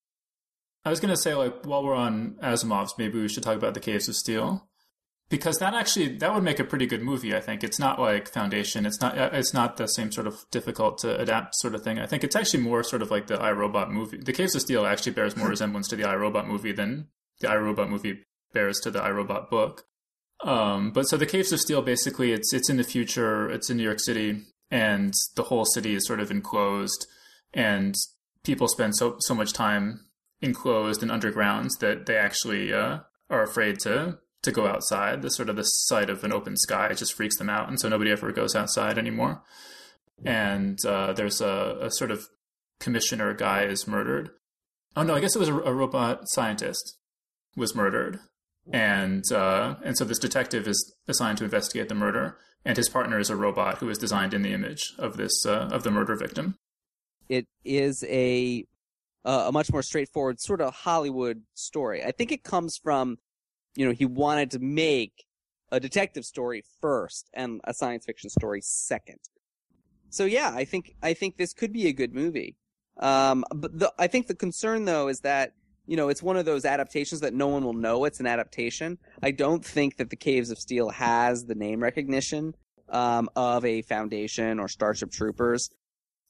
[0.84, 3.80] I was gonna say, like, while we're on Asimov's, maybe we should talk about the
[3.80, 4.66] Caves of Steel,
[5.28, 7.34] because that actually that would make a pretty good movie.
[7.34, 8.86] I think it's not like Foundation.
[8.86, 9.16] It's not.
[9.16, 11.98] It's not the same sort of difficult to adapt sort of thing.
[11.98, 14.18] I think it's actually more sort of like the iRobot movie.
[14.18, 17.08] The Caves of Steel actually bears more resemblance to the iRobot movie than
[17.40, 19.84] the iRobot movie bears to the iRobot book.
[20.42, 23.50] Um, but so the Caves of Steel basically it's it's in the future.
[23.50, 27.06] It's in New York City, and the whole city is sort of enclosed,
[27.52, 27.94] and
[28.44, 30.06] people spend so so much time
[30.40, 35.22] enclosed and underground that they actually uh, are afraid to to go outside.
[35.22, 37.88] The sort of the sight of an open sky just freaks them out, and so
[37.88, 39.42] nobody ever goes outside anymore.
[40.24, 42.26] And uh, there's a, a sort of
[42.78, 44.30] commissioner guy is murdered.
[44.96, 46.96] Oh no, I guess it was a, a robot scientist
[47.56, 48.20] was murdered,
[48.72, 53.18] and uh, and so this detective is assigned to investigate the murder, and his partner
[53.18, 56.16] is a robot who is designed in the image of this uh, of the murder
[56.16, 56.56] victim.
[57.28, 58.64] It is a
[59.24, 62.02] uh, a much more straightforward sort of Hollywood story.
[62.02, 63.18] I think it comes from,
[63.76, 65.24] you know, he wanted to make
[65.70, 69.18] a detective story first and a science fiction story second.
[70.10, 72.56] So yeah, I think I think this could be a good movie.
[72.98, 75.52] Um, but the, I think the concern though is that
[75.90, 78.96] you know it's one of those adaptations that no one will know it's an adaptation.
[79.20, 82.54] I don't think that the Caves of Steel has the name recognition
[82.88, 85.68] um, of a Foundation or Starship Troopers.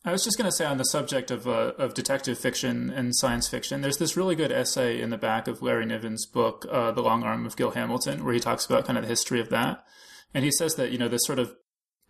[0.02, 3.14] I was just going to say on the subject of uh, of detective fiction and
[3.14, 6.90] science fiction, there's this really good essay in the back of Larry Niven's book, uh,
[6.92, 9.50] The Long Arm of Gil Hamilton, where he talks about kind of the history of
[9.50, 9.84] that,
[10.32, 11.54] and he says that you know this sort of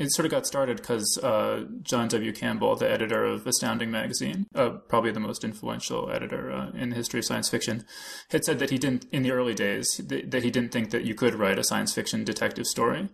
[0.01, 2.33] it sort of got started because uh, John W.
[2.33, 6.97] Campbell, the editor of Astounding magazine, uh, probably the most influential editor uh, in the
[6.97, 7.85] history of science fiction,
[8.31, 11.05] had said that he didn't in the early days that, that he didn't think that
[11.05, 13.11] you could write a science fiction detective story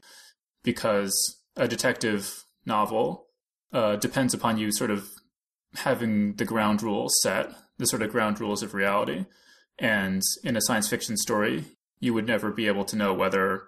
[0.62, 3.26] because a detective novel
[3.72, 5.08] uh, depends upon you sort of
[5.74, 9.26] having the ground rules set, the sort of ground rules of reality.
[9.76, 11.64] And in a science fiction story,
[11.98, 13.64] you would never be able to know whether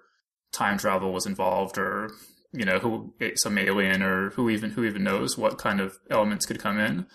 [0.53, 2.11] time travel was involved or
[2.51, 6.45] you know who some alien or who even who even knows what kind of elements
[6.45, 7.05] could come in.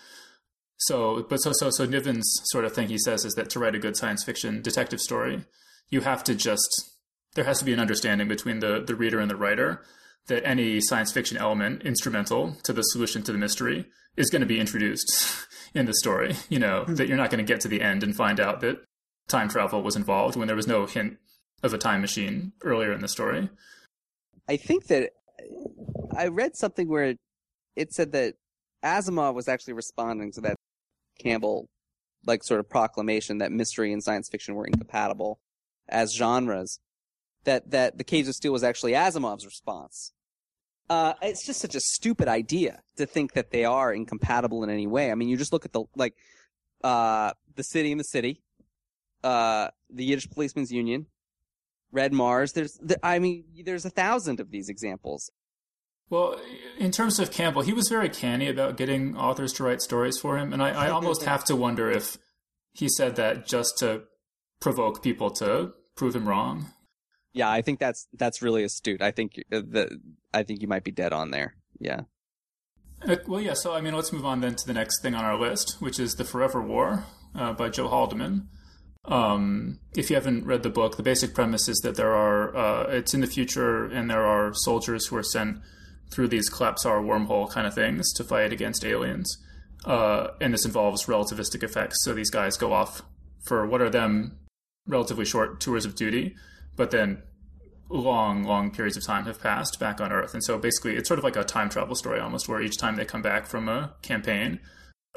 [0.77, 3.75] So, but so so so Niven's sort of thing he says is that to write
[3.75, 5.45] a good science fiction detective story,
[5.89, 6.91] you have to just
[7.35, 9.81] there has to be an understanding between the the reader and the writer
[10.27, 13.85] that any science fiction element instrumental to the solution to the mystery
[14.17, 16.35] is going to be introduced in the story.
[16.49, 16.95] You know, hmm.
[16.95, 18.83] that you're not going to get to the end and find out that
[19.27, 21.17] time travel was involved when there was no hint
[21.63, 23.49] of a time machine earlier in the story.
[24.47, 25.11] I think that
[26.15, 27.15] I read something where
[27.75, 28.35] it said that
[28.83, 30.55] Asimov was actually responding to that
[31.19, 31.67] Campbell,
[32.25, 35.39] like sort of proclamation that mystery and science fiction were incompatible
[35.87, 36.79] as genres.
[37.43, 40.11] That that the Caves of Steel was actually Asimov's response.
[40.89, 44.87] Uh, it's just such a stupid idea to think that they are incompatible in any
[44.87, 45.11] way.
[45.11, 46.15] I mean, you just look at the like,
[46.83, 48.41] uh, the city in the city,
[49.23, 51.07] uh, the Yiddish Policemen's Union,
[51.91, 52.53] Red Mars.
[52.53, 55.31] There's, I mean, there's a thousand of these examples.
[56.09, 56.39] Well,
[56.77, 60.37] in terms of Campbell, he was very canny about getting authors to write stories for
[60.37, 62.17] him, and I, I almost have to wonder if
[62.73, 64.03] he said that just to
[64.59, 66.67] provoke people to prove him wrong.
[67.33, 69.01] Yeah, I think that's that's really astute.
[69.01, 69.99] I think uh, the
[70.33, 71.55] I think you might be dead on there.
[71.79, 72.01] Yeah.
[73.05, 73.53] Uh, well, yeah.
[73.53, 75.99] So I mean, let's move on then to the next thing on our list, which
[75.99, 78.47] is the Forever War uh, by Joe Haldeman.
[79.07, 82.83] Um, if you haven't read the book, the basic premise is that there are uh,
[82.87, 85.59] it's in the future, and there are soldiers who are sent
[86.11, 89.37] through these Collapsar wormhole kind of things to fight against aliens.
[89.85, 91.97] Uh, and this involves relativistic effects.
[92.03, 93.03] So these guys go off
[93.45, 94.39] for what are them
[94.87, 96.35] relatively short tours of duty,
[96.75, 97.21] but then
[97.89, 100.33] long, long periods of time have passed back on Earth.
[100.33, 102.95] And so basically, it's sort of like a time travel story almost, where each time
[102.95, 104.59] they come back from a campaign,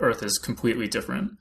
[0.00, 1.32] Earth is completely different.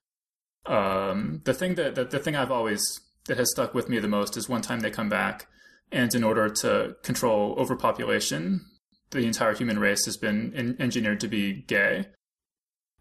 [0.68, 4.38] Um, the thing that, the thing I've always that has stuck with me the most
[4.38, 5.48] is one time they come back,
[5.92, 8.66] and in order to control overpopulation,
[9.12, 12.08] the entire human race has been in, engineered to be gay.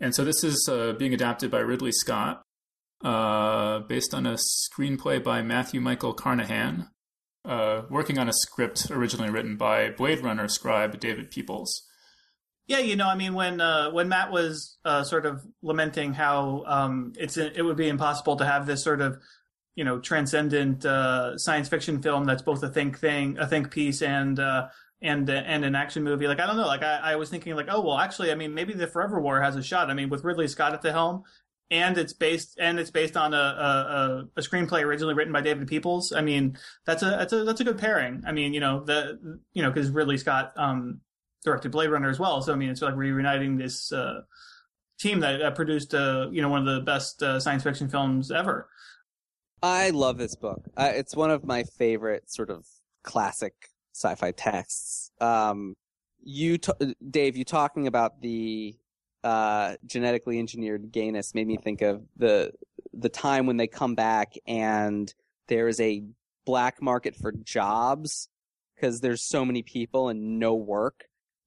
[0.01, 2.43] And so this is uh, being adapted by Ridley Scott,
[3.05, 6.91] uh, based on a screenplay by Matthew Michael Carnahan,
[7.45, 11.83] uh, working on a script originally written by Blade Runner scribe David Peoples.
[12.69, 16.65] Yeah, you know, I mean, when uh, when Matt was uh, sort of lamenting how
[16.67, 19.19] um, it's it would be impossible to have this sort of
[19.77, 24.03] you know transcendent uh, science fiction film that's both a think thing, a think piece,
[24.03, 24.67] and uh,
[25.01, 26.27] and and an action movie.
[26.27, 26.67] Like I don't know.
[26.67, 29.41] Like I, I was thinking like, oh well, actually, I mean, maybe the Forever War
[29.41, 29.89] has a shot.
[29.89, 31.23] I mean, with Ridley Scott at the helm,
[31.71, 35.69] and it's based and it's based on a, a, a screenplay originally written by David
[35.69, 36.13] Peoples.
[36.13, 38.23] I mean, that's a that's a that's a good pairing.
[38.27, 41.01] I mean, you know the you know because Ridley Scott um,
[41.47, 42.43] directed Blade Runner as well.
[42.43, 44.21] So I mean, it's like reuniting this uh,
[44.99, 48.69] team that produced uh, you know one of the best uh, science fiction films ever.
[49.63, 50.63] I love this book.
[50.77, 52.67] it's one of my favorite sort of
[53.03, 53.55] classic
[53.95, 55.11] sci-fi texts.
[55.21, 55.75] Um,
[56.23, 58.77] you, t- Dave, you talking about the
[59.25, 62.53] uh, genetically engineered gayness made me think of the
[62.93, 65.13] the time when they come back and
[65.49, 66.03] there is a
[66.45, 68.29] black market for jobs
[68.75, 71.05] because there's so many people and no work.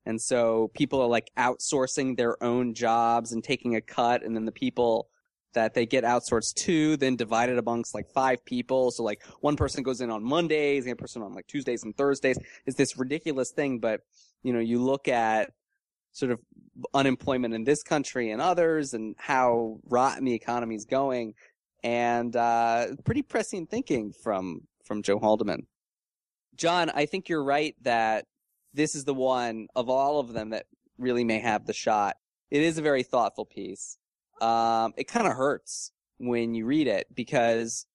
[0.10, 4.24] And so people are like outsourcing their own jobs and taking a cut.
[4.24, 5.08] And then the people
[5.54, 8.90] that they get outsourced to, then divided amongst like five people.
[8.90, 11.96] So like one person goes in on Mondays, the other person on like Tuesdays and
[11.96, 12.40] Thursdays.
[12.66, 14.02] It's this ridiculous thing, but
[14.42, 15.52] you know, you look at
[16.12, 16.40] sort of
[16.96, 21.36] unemployment in this country and others and how rotten the economy is going
[21.84, 25.68] and uh, pretty pressing thinking from from Joe Haldeman.
[26.56, 28.26] John, I think you're right that
[28.74, 30.66] this is the one of all of them that
[30.98, 32.18] really may have the shot.
[32.52, 33.98] It is a very thoughtful piece
[34.42, 37.86] um, it kind of hurts when you read it because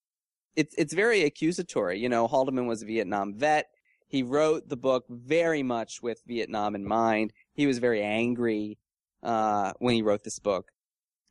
[0.57, 1.99] it's it's very accusatory.
[1.99, 3.67] You know, Haldeman was a Vietnam vet.
[4.07, 7.33] He wrote the book very much with Vietnam in mind.
[7.53, 8.79] He was very angry
[9.23, 10.71] uh, when he wrote this book,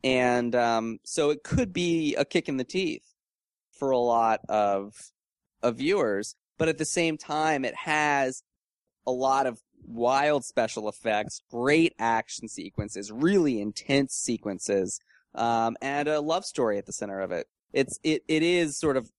[0.04, 3.14] and um, so it could be a kick in the teeth
[3.72, 5.12] for a lot of
[5.62, 6.36] of viewers.
[6.58, 8.44] But at the same time, it has
[9.06, 15.00] a lot of wild special effects, great action sequences, really intense sequences,
[15.36, 17.48] um, and a love story at the center of it.
[17.74, 19.10] It's it it is sort of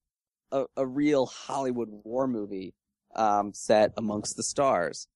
[0.52, 2.74] a, a real Hollywood war movie
[3.14, 5.08] um, set amongst the stars.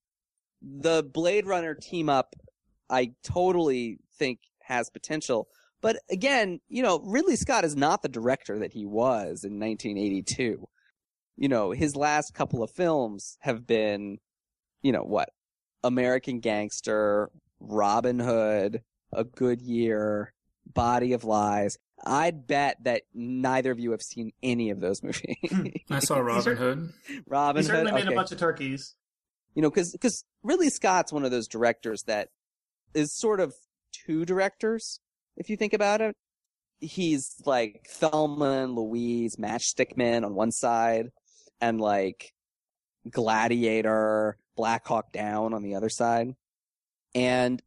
[0.61, 2.35] The Blade Runner team up,
[2.91, 5.49] I totally think has potential.
[5.81, 10.69] But again, you know, Ridley Scott is not the director that he was in 1982.
[11.37, 14.19] You know, his last couple of films have been,
[14.83, 15.31] you know, what?
[15.85, 20.33] American Gangster, Robin Hood, A Good Year,
[20.67, 21.79] Body of Lies.
[22.05, 25.37] I'd bet that neither of you have seen any of those movies.
[25.51, 25.67] Hmm.
[25.91, 26.93] I saw Robin Hood.
[27.27, 27.95] Robin he certainly Hood.
[27.95, 28.15] made okay.
[28.15, 28.95] a bunch of turkeys.
[29.55, 32.29] You know, because because Ridley Scott's one of those directors that
[32.95, 33.55] is sort of
[33.93, 35.01] two directors.
[35.37, 36.17] If you think about it,
[36.81, 41.11] he's like Thelma and Louise, Matchstick Men on one side,
[41.61, 42.33] and like
[43.11, 46.35] Gladiator, Black Hawk Down on the other side.
[47.15, 47.63] And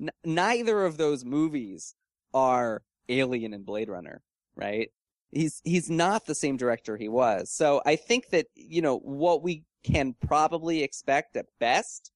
[0.00, 1.94] n- neither of those movies
[2.32, 4.22] are Alien and Blade Runner,
[4.54, 4.90] right?
[5.32, 7.50] He's he's not the same director he was.
[7.50, 12.10] So I think that you know what we can probably expect at best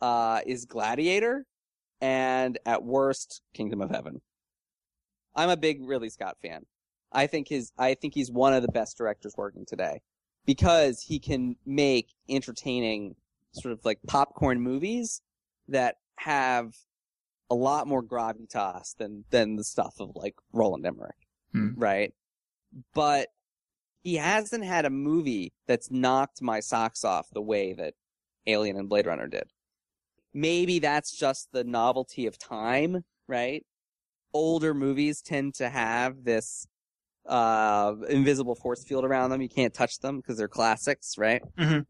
[0.00, 1.46] uh, is Gladiator,
[2.00, 4.20] and at worst, Kingdom of Heaven.
[5.34, 6.66] I'm a big Ridley Scott fan.
[7.10, 10.00] I think his, I think he's one of the best directors working today
[10.44, 13.16] because he can make entertaining
[13.52, 15.22] sort of like popcorn movies
[15.68, 16.74] that have
[17.50, 21.14] a lot more gravitas than, than the stuff of like Roland Emmerich.
[21.52, 21.70] Hmm.
[21.76, 22.14] Right.
[22.94, 23.28] But
[24.02, 27.94] he hasn't had a movie that's knocked my socks off the way that
[28.46, 29.50] Alien and Blade Runner did.
[30.34, 33.64] Maybe that's just the novelty of time, right?
[34.32, 36.66] Older movies tend to have this
[37.26, 39.40] uh invisible force field around them.
[39.42, 41.42] You can't touch them because they're classics, right?
[41.58, 41.86] Mhm.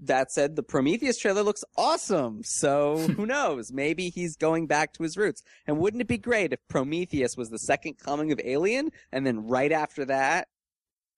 [0.00, 2.42] That said, the Prometheus trailer looks awesome.
[2.42, 3.72] So who knows?
[3.72, 5.42] Maybe he's going back to his roots.
[5.66, 9.46] And wouldn't it be great if Prometheus was the second coming of Alien and then
[9.46, 10.48] right after that,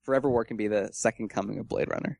[0.02, 2.18] Forever War can be the second coming of Blade Runner?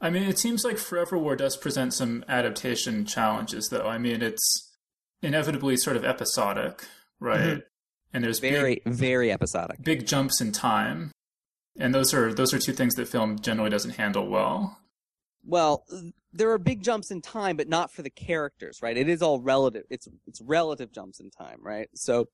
[0.00, 3.86] I mean, it seems like Forever War does present some adaptation challenges, though.
[3.86, 4.74] I mean, it's
[5.22, 6.84] inevitably sort of episodic,
[7.18, 7.62] right?
[8.16, 9.76] And there's Very, very episodic.
[9.76, 11.12] big, big jumps in time,
[11.78, 14.78] and those are those are two things that film generally doesn't handle well.
[15.44, 15.84] Well,
[16.32, 18.96] there are big jumps in time, but not for the characters, right?
[18.96, 19.82] It is all relative.
[19.90, 21.90] It's it's relative jumps in time, right?
[21.94, 22.30] So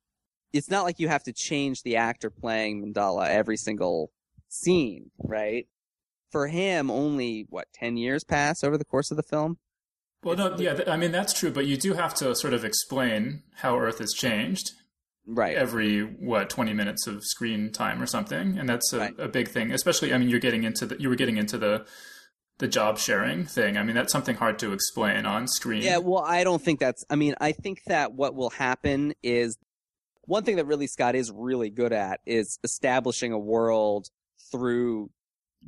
[0.52, 4.12] it's not like you have to change the actor playing Mandella every single
[4.48, 5.66] scene, right?
[6.30, 9.58] For him, only what ten years pass over the course of the film.
[10.22, 13.42] Well, no, yeah, I mean that's true, but you do have to sort of explain
[13.56, 14.70] how Earth has changed
[15.26, 15.56] Right.
[15.56, 19.14] every what twenty minutes of screen time or something, and that's a, Right.
[19.18, 19.70] a big thing.
[19.70, 21.86] Especially, I mean, you're getting into the you were getting into the
[22.58, 23.76] the job sharing thing.
[23.76, 25.82] I mean, that's something hard to explain on screen.
[25.82, 27.04] Yeah, well, I don't think that's.
[27.10, 29.56] I mean, I think that what will happen is
[30.22, 34.08] one thing that Ridley Scott is really good at is establishing a world
[34.52, 35.10] through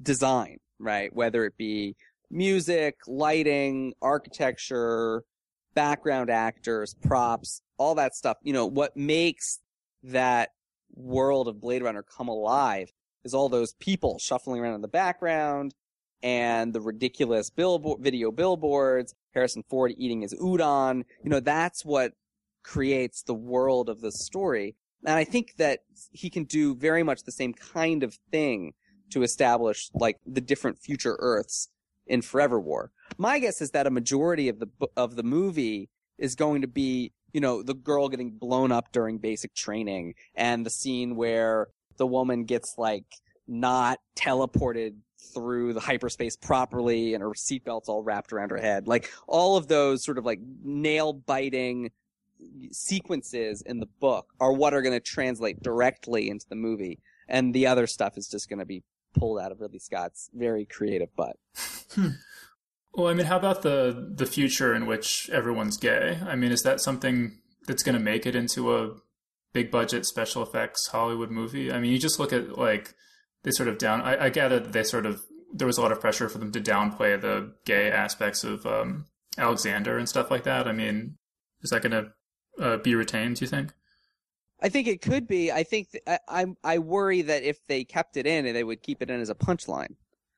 [0.01, 1.15] design, right?
[1.15, 1.97] Whether it be
[2.31, 5.23] music, lighting, architecture,
[5.75, 8.39] background actors, props, all that stuff.
[8.43, 9.61] You know, what makes
[10.03, 10.51] that
[10.95, 12.93] world of Blade Runner come alive
[13.25, 15.75] is all those people shuffling around in the background
[16.23, 21.05] and the ridiculous billboard, video billboards, Harrison Ford eating his udon.
[21.23, 22.13] You know, that's what
[22.63, 24.77] creates the world of the story.
[25.05, 25.81] And I think that
[26.13, 28.73] he can do very much the same kind of thing
[29.11, 31.69] to establish like the different future Earths
[32.07, 32.91] in Forever War.
[33.19, 35.89] My guess is that a majority of the of the movie
[36.19, 40.65] is going to be, you know, the girl getting blown up during basic training and
[40.65, 43.07] the scene where the woman gets like
[43.47, 44.95] not teleported
[45.33, 48.87] through the hyperspace properly and her seatbelt's all wrapped around her head.
[48.87, 51.91] Like all of those sort of like nail biting
[52.73, 57.01] sequences in the book are what are going to translate directly into the movie.
[57.29, 58.83] And the other stuff is just going to be
[59.15, 61.37] pulled out of Ridley Scott's very creative butt.
[62.97, 66.21] Well, I mean, how about the the future in which everyone's gay?
[66.25, 68.95] I mean, is that something that's going to make it into a
[69.53, 71.73] big budget special effects Hollywood movie?
[71.73, 72.95] I mean, you just look at like
[73.43, 74.01] they sort of down.
[74.01, 76.53] I, I gather that they sort of there was a lot of pressure for them
[76.53, 79.07] to downplay the gay aspects of um,
[79.39, 80.69] Alexander and stuff like that.
[80.69, 81.17] I mean,
[81.63, 82.13] is that going to
[82.63, 83.37] uh, be retained?
[83.37, 83.73] Do you think?
[84.65, 85.53] I think it could be.
[85.53, 88.83] I think th- I, I I worry that if they kept it in, they would
[88.83, 89.95] keep it in as a punchline.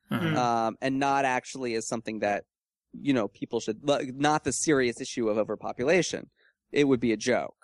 [0.09, 0.39] Uh-huh.
[0.39, 2.45] um, and not actually as something that
[2.93, 6.29] you know people should like, not the serious issue of overpopulation.
[6.71, 7.55] It would be a joke,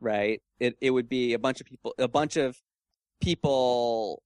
[0.00, 0.40] right?
[0.60, 2.56] It it would be a bunch of people, a bunch of
[3.20, 4.22] people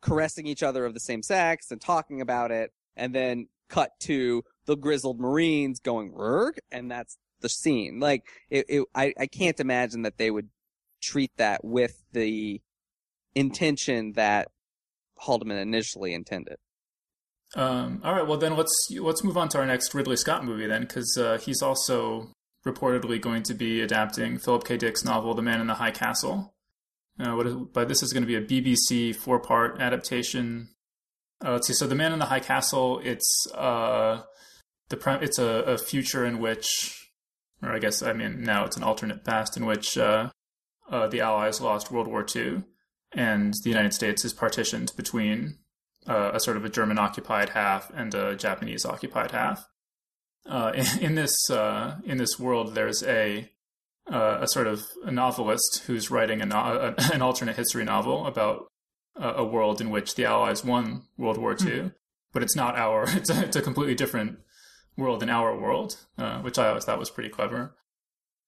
[0.00, 4.44] caressing each other of the same sex and talking about it, and then cut to
[4.64, 8.00] the grizzled Marines going "Rurg," and that's the scene.
[8.00, 10.48] Like it, it I I can't imagine that they would
[11.02, 12.60] treat that with the
[13.34, 14.48] intention that
[15.18, 16.56] Haldeman initially intended.
[17.54, 20.66] Um, all right, well then let's let's move on to our next Ridley Scott movie
[20.66, 22.30] then, because uh, he's also
[22.66, 24.76] reportedly going to be adapting Philip K.
[24.76, 26.54] Dick's novel *The Man in the High Castle*.
[27.20, 27.42] Uh,
[27.74, 30.68] but this is going to be a BBC four-part adaptation.
[31.44, 31.74] Uh, let's see.
[31.74, 34.22] So, *The Man in the High Castle*, it's uh,
[34.88, 37.10] the pre- it's a, a future in which,
[37.62, 39.98] or I guess I mean now it's an alternate past in which
[40.92, 42.62] uh, uh, the Allies lost World War II,
[43.12, 45.58] and the United States is partitioned between
[46.06, 49.66] uh, a sort of a German occupied half and a Japanese occupied half.
[50.48, 53.50] Uh, in, in this uh, in this world, there's a
[54.12, 58.66] uh, a sort of a novelist who's writing a no- an alternate history novel about
[59.16, 61.92] a, a world in which the Allies won World War II,
[62.32, 63.06] but it's not our.
[63.16, 64.38] It's a, it's a completely different
[64.96, 67.74] world than our world, uh, which I always thought was pretty clever.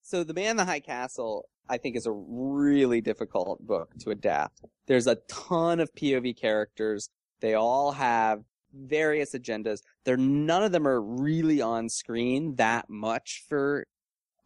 [0.03, 4.11] So The Man in the High Castle, I think, is a really difficult book to
[4.11, 4.61] adapt.
[4.87, 7.09] There's a ton of POV characters.
[7.41, 8.45] They all have
[8.75, 9.81] various agendas.
[10.05, 13.87] They're none of them are really on screen that much for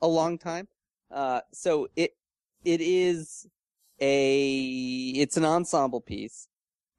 [0.01, 0.69] a long time.
[1.11, 2.13] Uh, so it
[2.65, 3.47] it is
[4.01, 6.49] a it's an ensemble piece,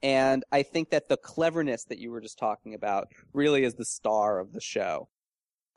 [0.01, 3.85] and I think that the cleverness that you were just talking about really is the
[3.85, 5.09] star of the show.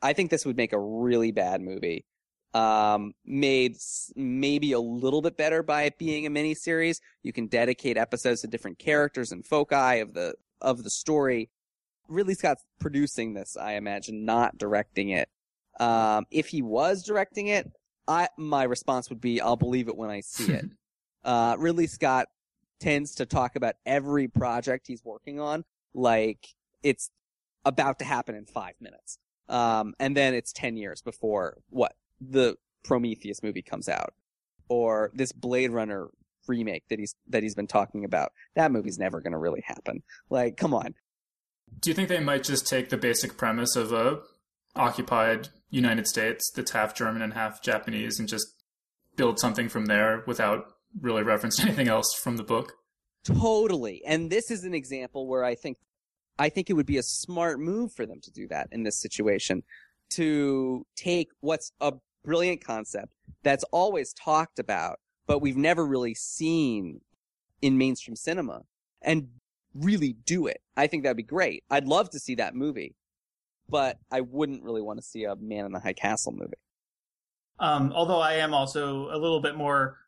[0.01, 2.07] I think this would make a really bad movie.
[2.55, 3.76] Um, made
[4.14, 7.00] maybe a little bit better by it being a miniseries.
[7.22, 11.50] You can dedicate episodes to different characters and foci of the of the story.
[12.09, 15.30] Ridley Scott's producing this, I imagine, not directing it.
[15.80, 17.70] Um, if he was directing it,
[18.07, 20.66] I my response would be, I'll believe it when I see it.
[21.24, 22.28] uh, Ridley Scott
[22.80, 26.48] tends to talk about every project he's working on like
[26.82, 27.11] it's
[27.64, 29.18] about to happen in five minutes.
[29.48, 31.94] Um, and then it's 10 years before what
[32.30, 34.14] the Prometheus movie comes out
[34.68, 36.08] or this Blade Runner
[36.46, 38.32] remake that he's, that he's been talking about.
[38.54, 40.02] That movie's never going to really happen.
[40.30, 40.94] Like, come on.
[41.80, 44.20] Do you think they might just take the basic premise of a
[44.74, 48.46] occupied United States that's half German and half Japanese and just
[49.16, 50.66] build something from there without
[51.00, 52.74] really referencing anything else from the book?
[53.24, 54.02] Totally.
[54.06, 55.78] And this is an example where I think
[56.38, 59.00] I think it would be a smart move for them to do that in this
[59.00, 59.62] situation
[60.10, 61.92] to take what's a
[62.24, 63.12] brilliant concept
[63.42, 67.00] that's always talked about but we've never really seen
[67.60, 68.62] in mainstream cinema
[69.00, 69.28] and
[69.74, 70.60] really do it.
[70.76, 71.64] I think that'd be great.
[71.70, 72.96] I'd love to see that movie.
[73.68, 76.52] But I wouldn't really want to see a Man in the High Castle movie.
[77.58, 79.98] Um, although I am also a little bit more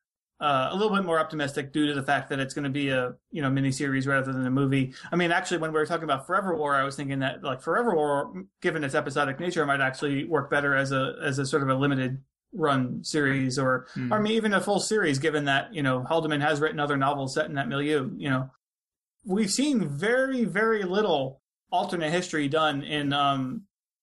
[0.45, 2.90] uh, a little bit more optimistic due to the fact that it's going to be
[2.90, 4.92] a you know miniseries rather than a movie.
[5.11, 7.62] I mean, actually, when we were talking about Forever War, I was thinking that like
[7.62, 11.62] Forever War, given its episodic nature, might actually work better as a as a sort
[11.62, 12.22] of a limited
[12.53, 14.12] run series, or Hmm.
[14.12, 15.18] or maybe even a full series.
[15.18, 18.51] Given that you know Haldeman has written other novels set in that milieu, you know,
[19.24, 21.40] we've seen very very little
[21.72, 23.62] alternate history done in um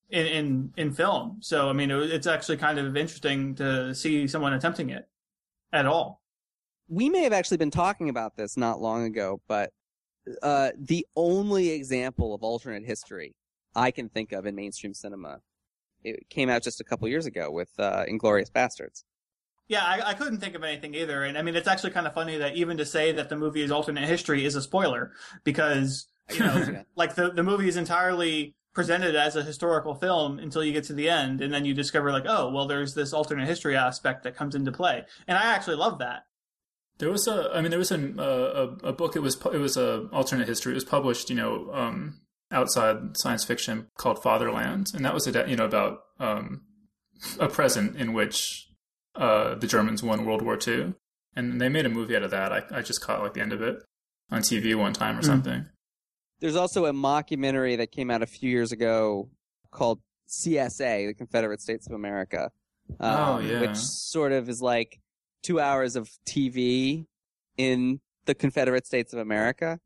[0.09, 1.37] in in, in film.
[1.41, 5.07] So I mean, it, it's actually kind of interesting to see someone attempting it
[5.71, 6.20] at all.
[6.91, 9.71] We may have actually been talking about this not long ago, but
[10.43, 13.33] uh, the only example of alternate history
[13.73, 15.39] I can think of in mainstream cinema,
[16.03, 19.03] it came out just a couple years ago with uh, Inglourious Basterds.
[19.69, 21.23] Yeah, I, I couldn't think of anything either.
[21.23, 23.61] And I mean, it's actually kind of funny that even to say that the movie
[23.61, 25.13] is alternate history is a spoiler
[25.45, 26.83] because, you know, Yeah.
[26.97, 30.93] like the, the movie is entirely presented as a historical film until you get to
[30.93, 31.39] the end.
[31.39, 34.73] And then you discover like, oh, well, there's this alternate history aspect that comes into
[34.73, 35.03] play.
[35.25, 36.23] And I actually love that.
[37.01, 38.23] There was a, I mean, there was an, uh,
[38.83, 39.15] a a book.
[39.17, 40.71] It was it was a alternate history.
[40.71, 42.21] It was published, you know, um,
[42.51, 46.61] outside science fiction called Fatherland, and that was a you know about um,
[47.39, 48.67] a present in which
[49.15, 50.93] uh, the Germans won World War II,
[51.35, 52.53] and they made a movie out of that.
[52.53, 53.77] I I just caught like the end of it
[54.29, 55.25] on TV one time or Hmm.
[55.25, 55.65] something.
[56.39, 59.29] There's also a mockumentary that came out a few years ago
[59.71, 59.99] called
[60.29, 62.51] CSA, the Confederate States of America.
[62.99, 63.59] um, Oh, yeah.
[63.61, 64.99] Which sort of is like
[65.41, 67.05] two hours of TV
[67.57, 69.79] in the Confederate States of America.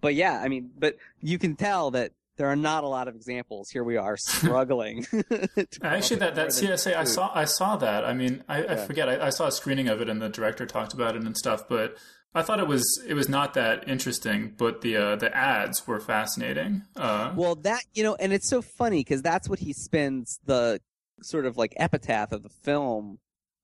[0.00, 3.14] But yeah, I mean, but you can tell that there are not a lot of
[3.14, 3.70] examples.
[3.70, 5.06] Here we are struggling.
[5.82, 8.04] Actually, that, that CSA, I saw I saw that.
[8.04, 9.08] I mean, I, I forget.
[9.08, 11.68] I, I saw a screening of it, and the director talked about it and stuff.
[11.68, 11.96] But
[12.34, 14.54] I thought it was it was not that interesting.
[14.56, 16.82] But the uh, the ads were fascinating.
[16.94, 20.80] Uh, Well, that you know, and it's so funny because that's what he spends the
[21.22, 23.18] sort of like epitaph of the film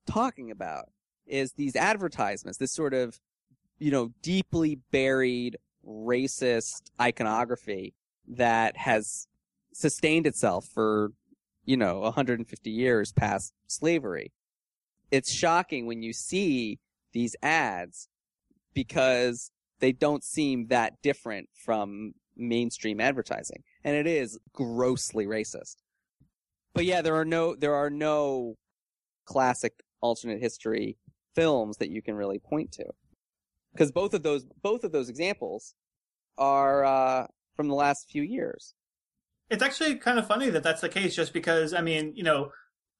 [0.07, 0.89] talking about
[1.25, 3.19] is these advertisements, this sort of
[3.79, 7.93] you know deeply buried racist iconography
[8.27, 9.27] that has
[9.73, 11.11] sustained itself for
[11.65, 14.31] you know 150 years past slavery.
[15.11, 16.79] It's shocking when you see
[17.13, 18.09] these ads
[18.73, 25.75] because they don't seem that different from mainstream advertising and it is grossly racist
[26.73, 28.55] but yeah there are no there are no
[29.25, 30.97] classic alternate history
[31.35, 32.85] films that you can really point to
[33.73, 35.75] because both of those both of those examples
[36.37, 38.73] are uh, from the last few years
[39.49, 42.51] It's actually kind of funny that that's the case just because, I mean, you know,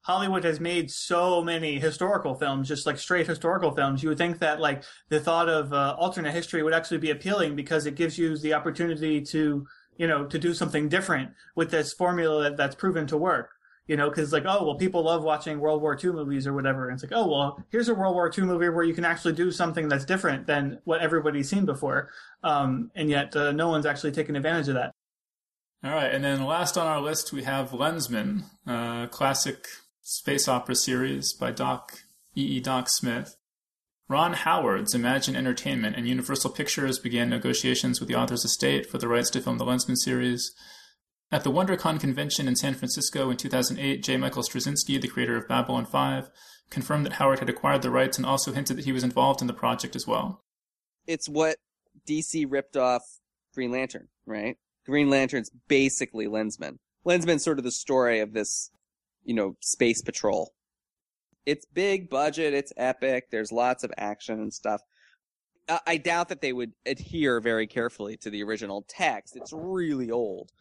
[0.02, 4.04] Hollywood has made so many historical films, just like straight historical films.
[4.04, 7.56] You would think that like the thought of uh, alternate history would actually be appealing
[7.56, 9.66] because it gives you the opportunity to,
[9.98, 13.50] you know, to do something different with this formula that, that's proven to work.
[13.88, 16.88] You know, because like, oh well, people love watching World War II movies or whatever.
[16.88, 19.34] And it's like, oh well, here's a World War II movie where you can actually
[19.34, 22.10] do something that's different than what everybody's seen before,
[22.44, 24.94] um, and yet uh, no one's actually taken advantage of that.
[25.84, 29.68] All right, and then last on our list we have Lensman, a classic
[30.02, 32.00] space opera series by Doc
[32.36, 32.42] E.
[32.42, 32.60] E.
[32.60, 33.36] Doc Smith.
[34.10, 39.08] Ron Howard's Imagine Entertainment and Universal Pictures began negotiations with the author's estate for the
[39.08, 40.54] rights to film the Lensman series.
[41.34, 44.18] At the WonderCon convention in San Francisco in 2008, J.
[44.18, 46.30] Michael Straczynski, the creator of Babylon 5,
[46.70, 49.48] confirmed that Howard had acquired the rights and also hinted that he was involved in
[49.48, 50.44] the project as well.
[51.08, 51.58] It's what
[52.08, 53.02] DC ripped off
[53.56, 54.58] Green Lantern, right?
[54.86, 56.78] Green Lantern's basically Lensman.
[57.04, 58.70] Lensman's sort of the story of this,
[59.24, 60.54] you know, space patrol.
[61.48, 64.82] It's big budget, it's epic, there's lots of action and stuff.
[65.88, 69.36] I doubt that they would adhere very carefully to the original text.
[69.36, 70.52] It's really old.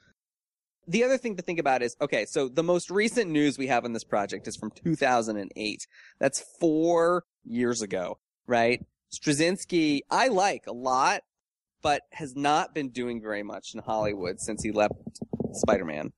[0.88, 3.84] The other thing to think about is okay, so the most recent news we have
[3.84, 5.86] on this project is from 2008.
[6.18, 8.84] That's four years ago, right?
[9.12, 11.22] Straczynski, I like a lot,
[11.82, 14.94] but has not been doing very much in Hollywood since he left
[15.52, 16.12] Spider Man.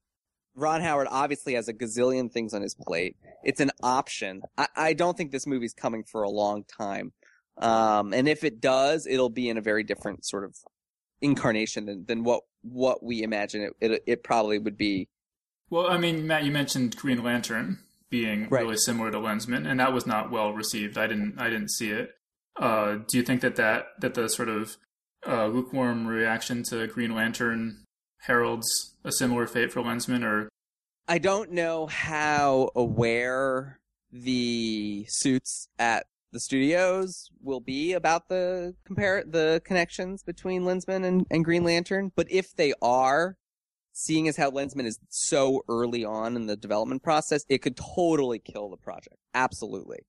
[0.55, 3.17] Ron Howard obviously has a gazillion things on his plate.
[3.43, 4.43] It's an option.
[4.57, 7.13] I, I don't think this movie's coming for a long time.
[7.59, 10.57] Um, and if it does, it'll be in a very different sort of
[11.21, 15.09] incarnation than, than what, what we imagine it, it, it probably would be.
[15.71, 17.79] Well, I mean, Matt, you mentioned Green Lantern
[18.11, 18.63] being Right.
[18.63, 20.99] really similar to Lensman, and that was not well received.
[20.99, 22.15] I didn't, I didn't see it.
[22.57, 24.77] Uh, do you think that that that the sort of
[25.27, 27.83] uh, lukewarm reaction to Green Lantern
[28.21, 30.49] heralds a similar fate for Lensman, or
[31.09, 33.81] I don't know how aware
[34.13, 41.25] the suits at the studios will be about the compare the connections between Lensman and,
[41.31, 43.37] and Green Lantern, but if they are,
[43.93, 48.41] seeing as how Lensman is so early on in the development process, it could totally
[48.41, 49.17] kill the project.
[49.33, 50.01] Absolutely.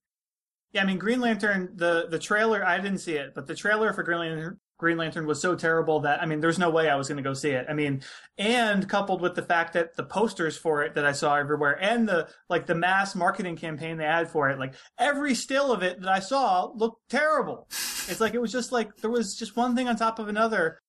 [0.74, 1.70] Yeah, I mean Green Lantern.
[1.76, 5.26] The the trailer I didn't see it, but the trailer for Green Lantern, Green Lantern
[5.26, 7.52] was so terrible that I mean, there's no way I was going to go see
[7.52, 7.66] it.
[7.70, 8.02] I mean,
[8.38, 12.08] and coupled with the fact that the posters for it that I saw everywhere, and
[12.08, 16.02] the like the mass marketing campaign they had for it, like every still of it
[16.02, 17.68] that I saw looked terrible.
[18.08, 20.80] It's like it was just like there was just one thing on top of another.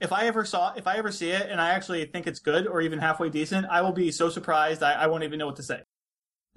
[0.00, 2.66] If I ever saw, if I ever see it, and I actually think it's good
[2.66, 5.56] or even halfway decent, I will be so surprised I, I won't even know what
[5.56, 5.80] to say.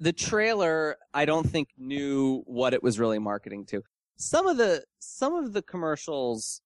[0.00, 3.82] the trailer I don't think knew what it was really marketing to.
[4.16, 6.60] Some of the some of the commercials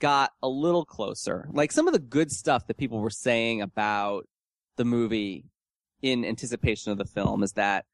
[0.00, 1.48] got a little closer.
[1.52, 4.26] Like some of the good stuff that people were saying about
[4.76, 5.44] the movie
[6.02, 7.84] in anticipation of the film is that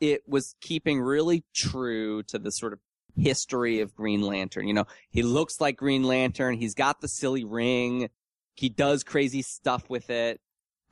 [0.00, 2.80] it was keeping really true to the sort of
[3.16, 4.66] history of Green Lantern.
[4.66, 8.08] You know, he looks like Green Lantern, he's got the silly ring,
[8.54, 10.40] he does crazy stuff with it.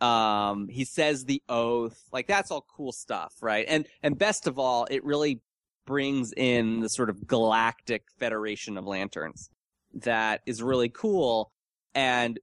[0.01, 1.99] Um he says the oath.
[2.13, 3.67] Like that's all cool stuff right?
[3.69, 5.41] And and best of all it really
[5.87, 9.51] brings in the sort of galactic federation of lanterns
[9.95, 11.51] that is really cool
[11.95, 12.39] and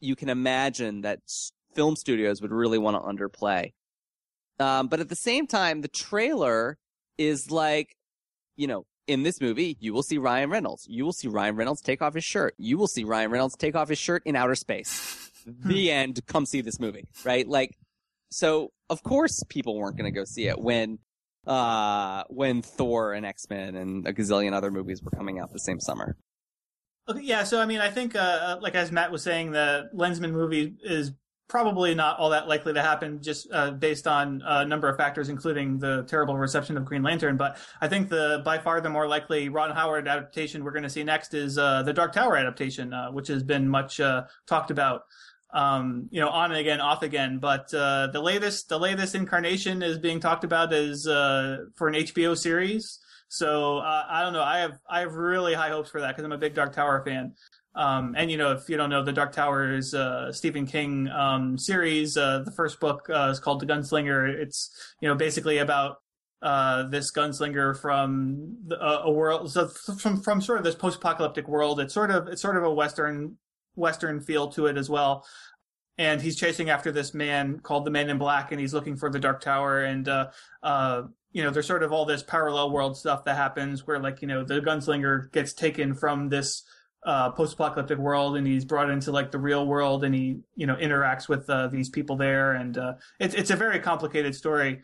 [0.00, 1.20] you can imagine that
[1.74, 3.72] film studios would really want to underplay.
[4.60, 6.78] Um but at the same time the trailer
[7.18, 7.96] is like
[8.56, 10.86] you know in this movie you will see Ryan Reynolds.
[10.88, 12.54] You will see Ryan Reynolds take off his shirt.
[12.58, 15.30] You will see Ryan Reynolds take off his shirt in outer space.
[15.46, 16.24] The end.
[16.26, 17.46] Come see this movie right?
[17.46, 17.76] Like
[18.30, 20.98] so of course people weren't going to go see it when
[21.46, 25.78] uh when thor and x-men and a gazillion other movies were coming out the same
[25.78, 26.16] summer
[27.08, 27.44] Okay, yeah.
[27.44, 31.12] So I mean, I think, uh, like as Matt was saying, the Lensman movie is
[31.48, 35.28] probably not all that likely to happen, just uh, based on a number of factors,
[35.28, 37.36] including the terrible reception of Green Lantern.
[37.36, 40.90] But I think the by far the more likely Ron Howard adaptation we're going to
[40.90, 44.70] see next is uh, the Dark Tower adaptation, uh, which has been much uh, talked
[44.70, 45.02] about.
[45.52, 47.38] Um, you know, on and again, off again.
[47.38, 51.94] But uh, the latest, the latest incarnation is being talked about as uh, for an
[51.94, 52.98] HBO series.
[53.34, 54.42] So uh, I don't know.
[54.42, 57.02] I have I have really high hopes for that because I'm a big Dark Tower
[57.04, 57.34] fan.
[57.74, 61.08] Um, and you know, if you don't know, the Dark Tower is a Stephen King
[61.08, 62.16] um, series.
[62.16, 64.28] Uh, the first book uh, is called The Gunslinger.
[64.28, 65.96] It's you know basically about
[66.42, 71.48] uh, this gunslinger from the, uh, a world, so from from sort of this post-apocalyptic
[71.48, 71.80] world.
[71.80, 73.36] It's sort of it's sort of a western
[73.74, 75.26] western feel to it as well.
[75.96, 79.10] And he's chasing after this man called the Man in Black, and he's looking for
[79.10, 79.84] the Dark Tower.
[79.84, 80.30] And uh,
[80.62, 81.02] uh,
[81.34, 84.28] you know, there's sort of all this parallel world stuff that happens where, like, you
[84.28, 86.62] know, the gunslinger gets taken from this
[87.04, 90.76] uh, post-apocalyptic world and he's brought into like the real world and he, you know,
[90.76, 92.52] interacts with uh, these people there.
[92.52, 94.82] And uh, it's it's a very complicated story,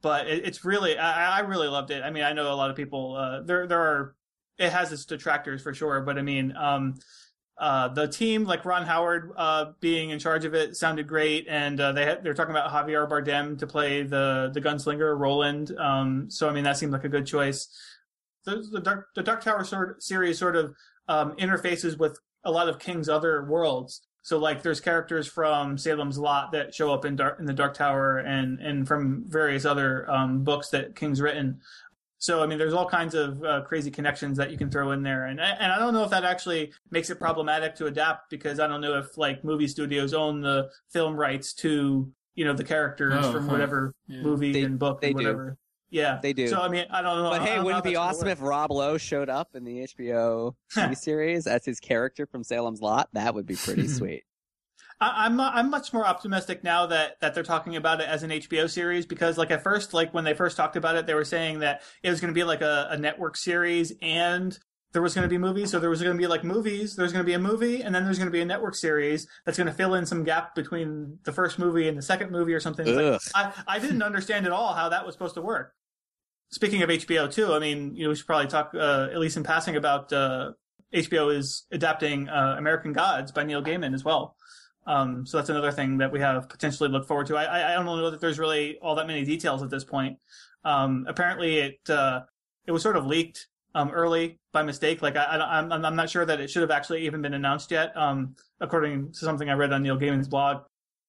[0.00, 2.04] but it, it's really I, I really loved it.
[2.04, 4.14] I mean, I know a lot of people uh, there there are
[4.58, 6.94] it has its detractors for sure, but I mean, um,
[7.60, 11.78] uh, the team, like Ron Howard uh, being in charge of it, sounded great, and
[11.78, 15.76] uh, they had, they're talking about Javier Bardem to play the the gunslinger Roland.
[15.78, 17.68] Um, so I mean, that seemed like a good choice.
[18.46, 20.74] The, the Dark the Dark Tower sort series sort of
[21.06, 24.00] um, interfaces with a lot of King's other worlds.
[24.22, 27.74] So like, there's characters from Salem's Lot that show up in Dark in the Dark
[27.74, 31.60] Tower, and and from various other um, books that King's written.
[32.20, 35.02] So I mean, there's all kinds of uh, crazy connections that you can throw in
[35.02, 38.60] there, and and I don't know if that actually makes it problematic to adapt because
[38.60, 42.62] I don't know if like movie studios own the film rights to you know the
[42.62, 43.52] characters Oh, from huh.
[43.52, 44.22] whatever Yeah.
[44.22, 45.56] movie They- and book they and do.
[45.92, 46.46] Yeah, They do.
[46.46, 47.30] So I mean, I don't know.
[47.30, 50.54] But hey, know wouldn't it be awesome if Rob Lowe showed up in the HBO
[50.72, 53.08] TV series as his character from Salem's Lot?
[53.14, 54.22] That would be pretty sweet.
[55.00, 58.30] I, I'm I'm much more optimistic now that that they're talking about it as an
[58.30, 61.24] HBO series because like at first like when they first talked about it they were
[61.24, 64.58] saying that it was going to be like a, a network series and
[64.92, 67.12] there was going to be movies so there was going to be like movies there's
[67.12, 69.56] going to be a movie and then there's going to be a network series that's
[69.56, 72.60] going to fill in some gap between the first movie and the second movie or
[72.60, 72.86] something.
[72.86, 73.20] Like.
[73.34, 75.74] I I didn't understand at all how that was supposed to work.
[76.50, 79.36] Speaking of HBO too, I mean, you know, we should probably talk uh, at least
[79.36, 80.52] in passing about uh,
[80.92, 84.36] HBO is adapting uh, American Gods by Neil Gaiman as well.
[84.86, 87.36] Um, so that's another thing that we have potentially look forward to.
[87.36, 90.18] I, I, don't know that there's really all that many details at this point.
[90.64, 92.22] Um, apparently, it uh,
[92.66, 95.02] it was sort of leaked um, early by mistake.
[95.02, 97.70] Like I, I, I'm I'm not sure that it should have actually even been announced
[97.70, 97.96] yet.
[97.96, 100.62] Um, according to something I read on Neil Gaiman's blog.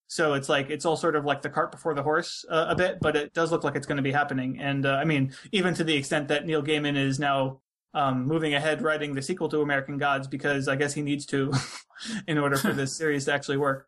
[0.08, 2.76] So it's like it's all sort of like the cart before the horse uh, a
[2.76, 4.60] bit, but it does look like it's going to be happening.
[4.60, 7.62] And uh, I mean, even to the extent that Neil Gaiman is now
[7.94, 11.54] um, moving ahead writing the sequel to American Gods because I guess he needs to
[12.28, 13.88] in order for this series to actually work.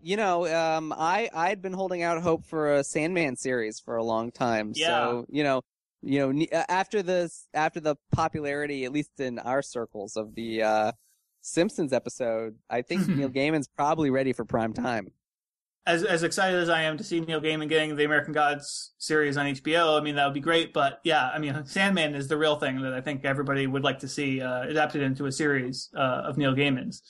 [0.00, 4.04] You know, um, I I'd been holding out hope for a Sandman series for a
[4.04, 4.72] long time.
[4.74, 4.86] Yeah.
[4.86, 5.62] So you know,
[6.02, 10.62] you know, uh, after this, after the popularity, at least in our circles, of the
[10.62, 10.92] uh,
[11.40, 15.12] Simpsons episode, I think Neil Gaiman's probably ready for prime time.
[15.84, 19.36] As as excited as I am to see Neil Gaiman getting the American Gods series
[19.36, 20.72] on HBO, I mean that would be great.
[20.72, 23.98] But yeah, I mean Sandman is the real thing that I think everybody would like
[24.00, 27.02] to see uh, adapted into a series uh, of Neil Gaiman's.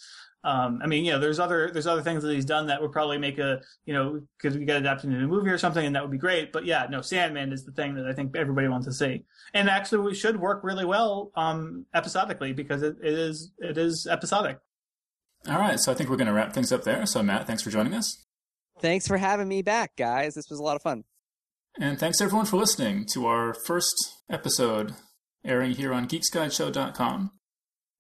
[0.45, 2.93] Um, I mean, you know, there's other there's other things that he's done that would
[2.93, 5.95] probably make a you know could we get adapted into a movie or something, and
[5.95, 6.53] that would be great.
[6.53, 9.25] But yeah, no, Sandman is the thing that I think everybody wants to see,
[9.55, 14.09] and actually, we should work really well um, episodically because it, it is it is
[14.11, 14.59] episodic.
[15.49, 17.05] All right, so I think we're going to wrap things up there.
[17.05, 18.25] So, Matt, thanks for joining us.
[18.83, 20.35] Thanks for having me back, guys.
[20.35, 21.05] This was a lot of fun.
[21.81, 23.95] And thanks everyone for listening to our first
[24.29, 24.95] episode
[25.45, 27.31] airing here on geeksguideshow.com.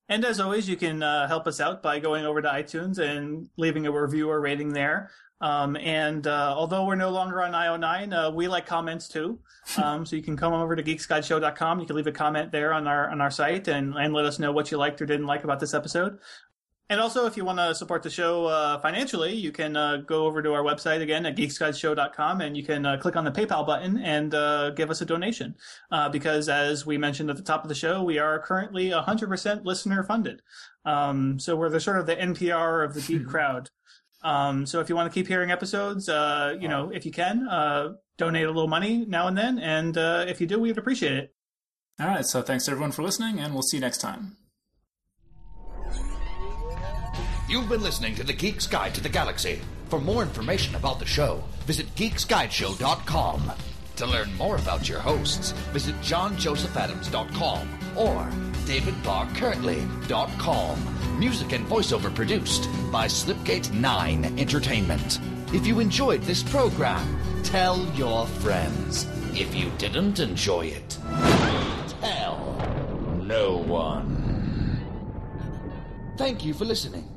[0.09, 3.49] And as always, you can uh, help us out by going over to iTunes and
[3.57, 5.11] leaving a review or rating there.
[5.41, 9.39] Um, and uh, although we're no longer on IO9, uh, we like comments too.
[9.83, 11.81] Um, so you can come over to geeksguideshow.com.
[11.81, 14.39] You can leave a comment there on our on our site and, and let us
[14.39, 16.19] know what you liked or didn't like about this episode.
[16.93, 20.27] And also, if you want to support the show uh, financially, you can uh, go
[20.27, 23.67] over to our website again at geeksguideshow.com and you can uh, click on the PayPal
[23.67, 25.55] button and uh, give us a donation.
[25.91, 29.65] Uh, because as we mentioned at the top of the show, we are currently 100%
[29.65, 30.43] listener funded.
[30.85, 33.71] Um, so we're the sort of the NPR of the geek crowd.
[34.23, 37.49] Um, so if you want to keep hearing episodes, uh, you know, if you can,
[37.49, 39.59] uh, donate a little money now and then.
[39.59, 41.35] And uh, if you do, we'd appreciate it.
[41.99, 44.37] All right, so thanks everyone for listening, and we'll see you next time.
[47.53, 49.61] You've been listening to The Geek's Guide to the Galaxy.
[49.91, 53.53] For more information about the show, visit geeksguideshow.com.
[53.97, 58.31] To learn more about your hosts, visit johnjosephadams.com or
[58.65, 61.21] davidbarrkirtley.com.
[61.21, 65.21] Music and voiceover produced by Slipgate 9 Entertainment.
[65.53, 69.07] If you enjoyed this program, tell your friends.
[69.35, 70.97] If you didn't enjoy it,
[72.01, 74.81] tell no one.
[76.17, 77.12] Thank you for listening.